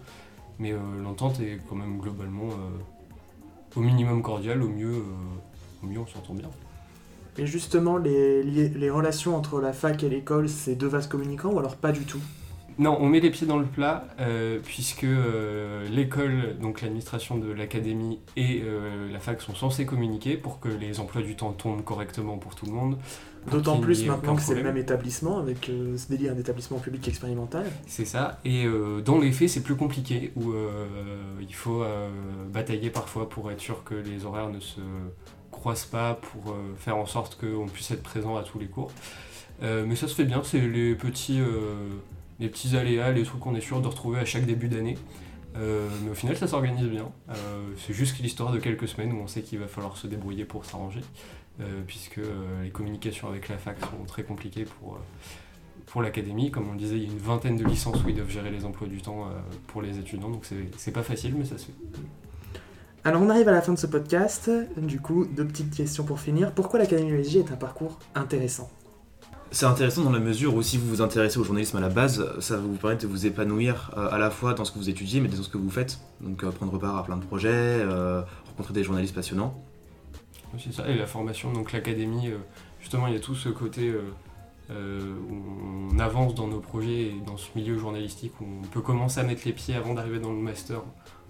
mais 0.59 0.73
euh, 0.73 0.77
l'entente 1.01 1.39
est 1.39 1.59
quand 1.69 1.75
même 1.75 1.99
globalement 1.99 2.49
euh, 2.49 3.75
au 3.75 3.81
minimum 3.81 4.21
cordiale, 4.21 4.61
au 4.61 4.69
mieux, 4.69 4.93
euh, 4.93 5.83
au 5.83 5.87
mieux 5.87 5.99
on 5.99 6.07
s'entend 6.07 6.33
bien. 6.33 6.49
Et 7.37 7.45
justement, 7.45 7.97
les, 7.97 8.43
les 8.43 8.89
relations 8.89 9.37
entre 9.37 9.61
la 9.61 9.71
fac 9.71 10.03
et 10.03 10.09
l'école, 10.09 10.49
c'est 10.49 10.75
deux 10.75 10.87
vases 10.87 11.07
communicants 11.07 11.51
ou 11.51 11.59
alors 11.59 11.77
pas 11.77 11.93
du 11.93 12.01
tout? 12.01 12.19
Non, 12.79 12.97
on 12.99 13.07
met 13.07 13.19
les 13.19 13.31
pieds 13.31 13.47
dans 13.47 13.59
le 13.59 13.65
plat 13.65 14.05
euh, 14.19 14.59
puisque 14.63 15.03
euh, 15.03 15.87
l'école, 15.89 16.57
donc 16.59 16.81
l'administration 16.81 17.37
de 17.37 17.51
l'académie 17.51 18.19
et 18.35 18.61
euh, 18.63 19.11
la 19.11 19.19
fac 19.19 19.41
sont 19.41 19.55
censés 19.55 19.85
communiquer 19.85 20.37
pour 20.37 20.59
que 20.59 20.69
les 20.69 20.99
emplois 20.99 21.21
du 21.21 21.35
temps 21.35 21.51
tombent 21.51 21.83
correctement 21.83 22.37
pour 22.37 22.55
tout 22.55 22.65
le 22.65 22.71
monde. 22.71 22.97
D'autant 23.49 23.79
plus 23.79 24.05
maintenant 24.05 24.35
que 24.35 24.41
c'est 24.41 24.55
le 24.55 24.63
même 24.63 24.77
établissement, 24.77 25.39
avec 25.39 25.65
ce 25.65 26.09
délire 26.09 26.35
d'établissement 26.35 26.77
public 26.77 27.07
expérimental. 27.07 27.65
C'est 27.87 28.05
ça. 28.05 28.39
Et 28.45 28.67
dans 29.03 29.17
les 29.17 29.31
faits, 29.31 29.49
c'est 29.49 29.63
plus 29.63 29.75
compliqué, 29.75 30.31
où 30.35 30.53
il 31.39 31.55
faut 31.55 31.83
batailler 32.53 32.91
parfois 32.91 33.27
pour 33.27 33.49
être 33.49 33.59
sûr 33.59 33.83
que 33.83 33.95
les 33.95 34.27
horaires 34.27 34.49
ne 34.49 34.59
se 34.59 34.81
croisent 35.49 35.87
pas, 35.87 36.19
pour 36.21 36.55
faire 36.77 36.97
en 36.97 37.07
sorte 37.07 37.39
qu'on 37.41 37.65
puisse 37.65 37.89
être 37.89 38.03
présent 38.03 38.37
à 38.37 38.43
tous 38.43 38.59
les 38.59 38.67
cours. 38.67 38.91
Mais 39.63 39.95
ça 39.95 40.07
se 40.07 40.13
fait 40.13 40.25
bien, 40.25 40.43
c'est 40.43 40.61
les 40.61 40.93
petits, 40.93 41.39
les 42.41 42.49
petits 42.49 42.75
aléas, 42.75 43.11
les 43.11 43.23
trucs 43.23 43.39
qu'on 43.39 43.55
est 43.55 43.61
sûr 43.61 43.81
de 43.81 43.87
retrouver 43.87 44.19
à 44.19 44.25
chaque 44.25 44.45
début 44.45 44.67
d'année. 44.67 44.97
Euh, 45.55 45.87
mais 46.03 46.11
au 46.11 46.15
final, 46.15 46.35
ça 46.35 46.47
s'organise 46.47 46.87
bien. 46.87 47.11
Euh, 47.29 47.33
c'est 47.77 47.93
juste 47.93 48.17
l'histoire 48.19 48.51
de 48.51 48.57
quelques 48.59 48.87
semaines 48.87 49.13
où 49.13 49.17
on 49.17 49.27
sait 49.27 49.41
qu'il 49.41 49.59
va 49.59 49.67
falloir 49.67 49.95
se 49.95 50.07
débrouiller 50.07 50.43
pour 50.43 50.65
s'arranger, 50.65 51.01
euh, 51.59 51.81
puisque 51.85 52.19
les 52.63 52.69
communications 52.71 53.27
avec 53.29 53.47
la 53.47 53.57
fac 53.57 53.77
sont 53.79 54.05
très 54.07 54.23
compliquées 54.23 54.65
pour, 54.65 54.97
pour 55.85 56.01
l'académie. 56.01 56.49
Comme 56.49 56.67
on 56.69 56.73
le 56.73 56.79
disait, 56.79 56.97
il 56.97 57.03
y 57.03 57.07
a 57.07 57.11
une 57.11 57.19
vingtaine 57.19 57.57
de 57.57 57.63
licences 57.63 58.03
où 58.03 58.09
ils 58.09 58.15
doivent 58.15 58.29
gérer 58.29 58.49
les 58.49 58.65
emplois 58.65 58.87
du 58.87 59.01
temps 59.01 59.29
pour 59.67 59.83
les 59.83 59.99
étudiants, 59.99 60.29
donc 60.29 60.45
c'est 60.45 60.55
c'est 60.77 60.91
pas 60.91 61.03
facile, 61.03 61.35
mais 61.37 61.45
ça 61.45 61.57
se 61.57 61.65
fait. 61.65 61.73
Alors 63.03 63.21
on 63.21 63.29
arrive 63.29 63.49
à 63.49 63.51
la 63.51 63.61
fin 63.61 63.73
de 63.73 63.79
ce 63.79 63.87
podcast, 63.87 64.49
du 64.77 64.99
coup, 64.99 65.25
deux 65.25 65.45
petites 65.45 65.75
questions 65.75 66.03
pour 66.03 66.19
finir. 66.19 66.53
Pourquoi 66.53 66.79
l'Académie 66.79 67.11
USJ 67.11 67.37
est 67.37 67.51
un 67.51 67.55
parcours 67.55 67.99
intéressant? 68.15 68.69
C'est 69.53 69.65
intéressant 69.65 70.03
dans 70.03 70.13
la 70.13 70.19
mesure 70.19 70.55
où 70.55 70.61
si 70.61 70.77
vous 70.77 70.87
vous 70.87 71.01
intéressez 71.01 71.37
au 71.37 71.43
journalisme 71.43 71.75
à 71.75 71.81
la 71.81 71.89
base, 71.89 72.25
ça 72.39 72.55
va 72.55 72.61
vous 72.61 72.77
permettre 72.77 73.01
de 73.01 73.07
vous 73.07 73.25
épanouir 73.25 73.91
euh, 73.97 74.09
à 74.09 74.17
la 74.17 74.31
fois 74.31 74.53
dans 74.53 74.63
ce 74.63 74.71
que 74.71 74.79
vous 74.79 74.89
étudiez, 74.89 75.19
mais 75.19 75.27
dans 75.27 75.43
ce 75.43 75.49
que 75.49 75.57
vous 75.57 75.69
faites. 75.69 75.99
Donc 76.21 76.41
euh, 76.45 76.51
prendre 76.51 76.77
part 76.77 76.95
à 76.95 77.03
plein 77.03 77.17
de 77.17 77.25
projets, 77.25 77.49
euh, 77.51 78.21
rencontrer 78.47 78.73
des 78.73 78.85
journalistes 78.85 79.13
passionnants. 79.13 79.53
Oui, 80.53 80.61
C'est 80.63 80.73
ça, 80.73 80.87
et 80.87 80.95
la 80.95 81.05
formation, 81.05 81.51
donc 81.51 81.73
l'académie, 81.73 82.29
justement, 82.79 83.07
il 83.07 83.13
y 83.13 83.17
a 83.17 83.19
tout 83.19 83.35
ce 83.35 83.49
côté 83.49 83.93
où 84.69 85.93
on 85.93 85.99
avance 85.99 86.33
dans 86.33 86.47
nos 86.47 86.61
projets 86.61 87.07
et 87.07 87.21
dans 87.25 87.35
ce 87.35 87.49
milieu 87.55 87.77
journalistique 87.77 88.31
où 88.39 88.45
on 88.63 88.67
peut 88.67 88.81
commencer 88.81 89.19
à 89.19 89.23
mettre 89.23 89.41
les 89.45 89.51
pieds 89.51 89.75
avant 89.75 89.93
d'arriver 89.93 90.19
dans 90.19 90.31
le 90.31 90.39
master, 90.39 90.81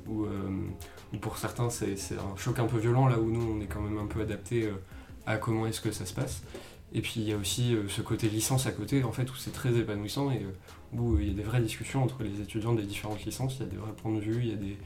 où, 0.08 0.26
où 0.26 1.18
pour 1.18 1.38
certains 1.38 1.70
c'est 1.72 1.96
un 2.14 2.38
choc 2.38 2.60
un 2.60 2.66
peu 2.66 2.78
violent, 2.78 3.08
là 3.08 3.20
où 3.20 3.30
nous 3.32 3.58
on 3.58 3.62
est 3.62 3.68
quand 3.68 3.82
même 3.82 3.98
un 3.98 4.08
peu 4.08 4.22
adapté 4.22 4.72
à 5.26 5.38
comment 5.38 5.66
est-ce 5.68 5.82
que 5.82 5.92
ça 5.92 6.06
se 6.06 6.14
passe. 6.14 6.44
Et 6.94 7.02
puis 7.02 7.14
il 7.18 7.30
y 7.30 7.34
a 7.34 7.38
aussi 7.38 7.74
euh, 7.74 7.88
ce 7.88 8.02
côté 8.02 8.28
licence 8.28 8.68
à 8.68 8.72
côté, 8.72 9.04
en 9.04 9.12
fait, 9.12 9.30
où 9.32 9.36
c'est 9.36 9.54
très 9.54 9.74
épanouissant 9.78 10.32
et 10.32 10.44
euh, 10.44 10.98
où 10.98 11.18
il 11.20 11.28
y 11.28 11.32
a 11.32 11.34
des 11.34 11.44
vraies 11.44 11.62
discussions 11.62 12.04
entre 12.04 12.24
les 12.24 12.42
étudiants 12.42 12.74
des 12.74 12.84
différentes 12.84 13.24
licences, 13.24 13.56
il 13.58 13.64
y 13.64 13.64
a 13.64 13.70
des 13.70 13.78
vrais 13.78 13.94
points 13.94 14.14
de 14.14 14.20
vue, 14.20 14.42
il 14.42 14.50
y 14.50 14.54
a, 14.54 14.58
des, 14.58 14.78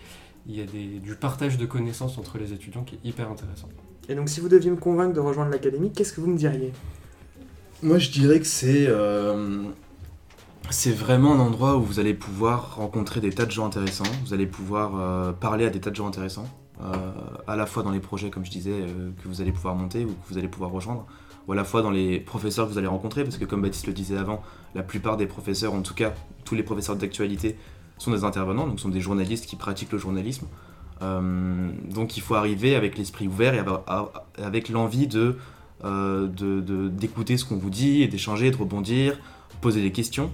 il 0.47 0.55
y 0.55 0.61
a 0.61 0.65
des, 0.65 0.99
du 0.99 1.15
partage 1.15 1.57
de 1.57 1.65
connaissances 1.65 2.17
entre 2.17 2.37
les 2.37 2.53
étudiants 2.53 2.83
qui 2.83 2.95
est 2.95 3.07
hyper 3.07 3.29
intéressant. 3.29 3.69
Et 4.07 4.15
donc 4.15 4.29
si 4.29 4.39
vous 4.39 4.49
deviez 4.49 4.69
me 4.69 4.77
convaincre 4.77 5.13
de 5.13 5.19
rejoindre 5.19 5.49
l'Académie, 5.51 5.91
qu'est-ce 5.91 6.13
que 6.13 6.21
vous 6.21 6.29
me 6.29 6.37
diriez? 6.37 6.71
Moi 7.81 7.97
je 7.97 8.11
dirais 8.11 8.39
que 8.39 8.45
c'est 8.45 8.85
euh, 8.87 9.63
c'est 10.69 10.91
vraiment 10.91 11.33
un 11.33 11.39
endroit 11.39 11.77
où 11.77 11.81
vous 11.81 11.99
allez 11.99 12.13
pouvoir 12.13 12.75
rencontrer 12.75 13.21
des 13.21 13.31
tas 13.31 13.45
de 13.45 13.51
gens 13.51 13.65
intéressants, 13.65 14.05
vous 14.25 14.33
allez 14.33 14.47
pouvoir 14.47 14.95
euh, 14.95 15.31
parler 15.31 15.65
à 15.65 15.69
des 15.69 15.79
tas 15.79 15.89
de 15.89 15.95
gens 15.95 16.07
intéressants, 16.07 16.47
euh, 16.81 17.11
à 17.47 17.55
la 17.55 17.65
fois 17.65 17.83
dans 17.83 17.91
les 17.91 17.99
projets 17.99 18.29
comme 18.29 18.45
je 18.45 18.51
disais 18.51 18.71
euh, 18.71 19.11
que 19.21 19.27
vous 19.27 19.41
allez 19.41 19.51
pouvoir 19.51 19.75
monter 19.75 20.05
ou 20.05 20.09
que 20.09 20.29
vous 20.29 20.37
allez 20.37 20.47
pouvoir 20.47 20.71
rejoindre, 20.71 21.05
ou 21.47 21.51
à 21.53 21.55
la 21.55 21.63
fois 21.63 21.81
dans 21.81 21.91
les 21.91 22.19
professeurs 22.19 22.67
que 22.67 22.71
vous 22.71 22.77
allez 22.77 22.87
rencontrer, 22.87 23.23
parce 23.23 23.37
que 23.37 23.45
comme 23.45 23.61
Baptiste 23.61 23.87
le 23.87 23.93
disait 23.93 24.17
avant, 24.17 24.41
la 24.73 24.83
plupart 24.83 25.17
des 25.17 25.25
professeurs, 25.27 25.73
en 25.73 25.81
tout 25.81 25.93
cas 25.93 26.13
tous 26.43 26.55
les 26.55 26.63
professeurs 26.63 26.95
d'actualité, 26.95 27.55
sont 27.97 28.11
des 28.11 28.23
intervenants, 28.23 28.67
donc 28.67 28.79
sont 28.79 28.89
des 28.89 29.01
journalistes 29.01 29.45
qui 29.45 29.55
pratiquent 29.55 29.91
le 29.91 29.97
journalisme. 29.99 30.47
Euh, 31.01 31.69
donc 31.93 32.17
il 32.17 32.21
faut 32.21 32.35
arriver 32.35 32.75
avec 32.75 32.97
l'esprit 32.97 33.27
ouvert 33.27 33.53
et 33.53 33.63
avec 34.41 34.69
l'envie 34.69 35.07
de 35.07 35.37
euh, 35.83 36.27
de- 36.27 36.87
d'écouter 36.89 37.37
ce 37.37 37.43
qu'on 37.45 37.57
vous 37.57 37.69
dit 37.69 38.07
d'échanger, 38.07 38.49
de 38.49 38.55
rebondir, 38.57 39.19
poser 39.61 39.81
des 39.81 39.91
questions. 39.91 40.31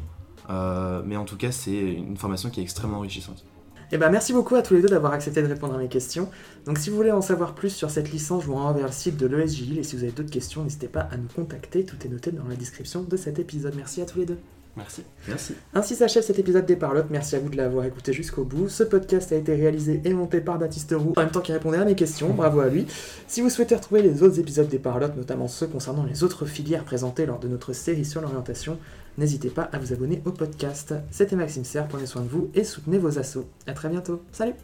Euh, 0.49 1.01
mais 1.05 1.17
en 1.17 1.25
tout 1.25 1.37
cas, 1.37 1.51
c'est 1.51 1.77
une 1.93 2.17
formation 2.17 2.49
qui 2.49 2.59
est 2.59 2.63
extrêmement 2.63 2.97
enrichissante. 2.97 3.43
Eh 3.93 3.97
ben 3.97 4.09
merci 4.09 4.31
beaucoup 4.31 4.55
à 4.55 4.61
tous 4.61 4.73
les 4.73 4.81
deux 4.81 4.87
d'avoir 4.87 5.11
accepté 5.11 5.41
de 5.41 5.47
répondre 5.47 5.75
à 5.75 5.77
mes 5.77 5.89
questions. 5.89 6.29
Donc 6.65 6.77
si 6.77 6.89
vous 6.89 6.95
voulez 6.95 7.11
en 7.11 7.21
savoir 7.21 7.53
plus 7.53 7.71
sur 7.71 7.89
cette 7.89 8.09
licence, 8.11 8.43
je 8.43 8.47
vous 8.47 8.53
renvoie 8.53 8.71
vers 8.71 8.85
le 8.85 8.93
site 8.93 9.17
de 9.17 9.27
l'ESJ 9.27 9.61
Lille 9.61 9.79
et 9.79 9.83
si 9.83 9.97
vous 9.97 10.03
avez 10.03 10.13
d'autres 10.13 10.31
questions, 10.31 10.63
n'hésitez 10.63 10.87
pas 10.87 11.01
à 11.11 11.17
nous 11.17 11.27
contacter, 11.35 11.83
tout 11.83 11.97
est 12.05 12.09
noté 12.09 12.31
dans 12.31 12.47
la 12.47 12.55
description 12.55 13.03
de 13.03 13.17
cet 13.17 13.37
épisode. 13.37 13.73
Merci 13.75 14.01
à 14.01 14.05
tous 14.05 14.19
les 14.19 14.25
deux. 14.25 14.37
Merci. 14.77 15.03
Merci. 15.27 15.55
Ainsi 15.73 15.95
s'achève 15.95 16.23
cet 16.23 16.39
épisode 16.39 16.65
des 16.65 16.77
Parlottes, 16.77 17.07
merci 17.09 17.35
à 17.35 17.39
vous 17.39 17.49
de 17.49 17.57
l'avoir 17.57 17.83
écouté 17.83 18.13
jusqu'au 18.13 18.45
bout. 18.45 18.69
Ce 18.69 18.83
podcast 18.83 19.29
a 19.33 19.35
été 19.35 19.53
réalisé 19.53 20.01
et 20.05 20.13
monté 20.13 20.39
par 20.39 20.57
Baptiste 20.57 20.95
Roux, 20.97 21.11
en 21.17 21.21
même 21.21 21.31
temps 21.31 21.41
qu'il 21.41 21.53
répondait 21.53 21.77
à 21.77 21.83
mes 21.83 21.95
questions, 21.95 22.29
bravo 22.29 22.61
à 22.61 22.69
lui. 22.69 22.87
Si 23.27 23.41
vous 23.41 23.49
souhaitez 23.49 23.75
retrouver 23.75 24.01
les 24.01 24.23
autres 24.23 24.39
épisodes 24.39 24.69
des 24.69 24.79
Parlottes, 24.79 25.17
notamment 25.17 25.49
ceux 25.49 25.67
concernant 25.67 26.05
les 26.05 26.23
autres 26.23 26.45
filières 26.45 26.85
présentées 26.85 27.25
lors 27.25 27.39
de 27.39 27.49
notre 27.49 27.73
série 27.73 28.05
sur 28.05 28.21
l'orientation, 28.21 28.77
n'hésitez 29.17 29.49
pas 29.49 29.63
à 29.63 29.77
vous 29.77 29.93
abonner 29.93 30.21
au 30.25 30.31
podcast. 30.31 30.93
C'était 31.09 31.35
Maxime 31.35 31.63
Serre, 31.63 31.87
prenez 31.87 32.05
soin 32.05 32.21
de 32.21 32.29
vous 32.29 32.49
et 32.53 32.63
soutenez 32.63 32.97
vos 32.97 33.19
assos. 33.19 33.45
A 33.67 33.73
très 33.73 33.89
bientôt, 33.89 34.21
salut 34.31 34.55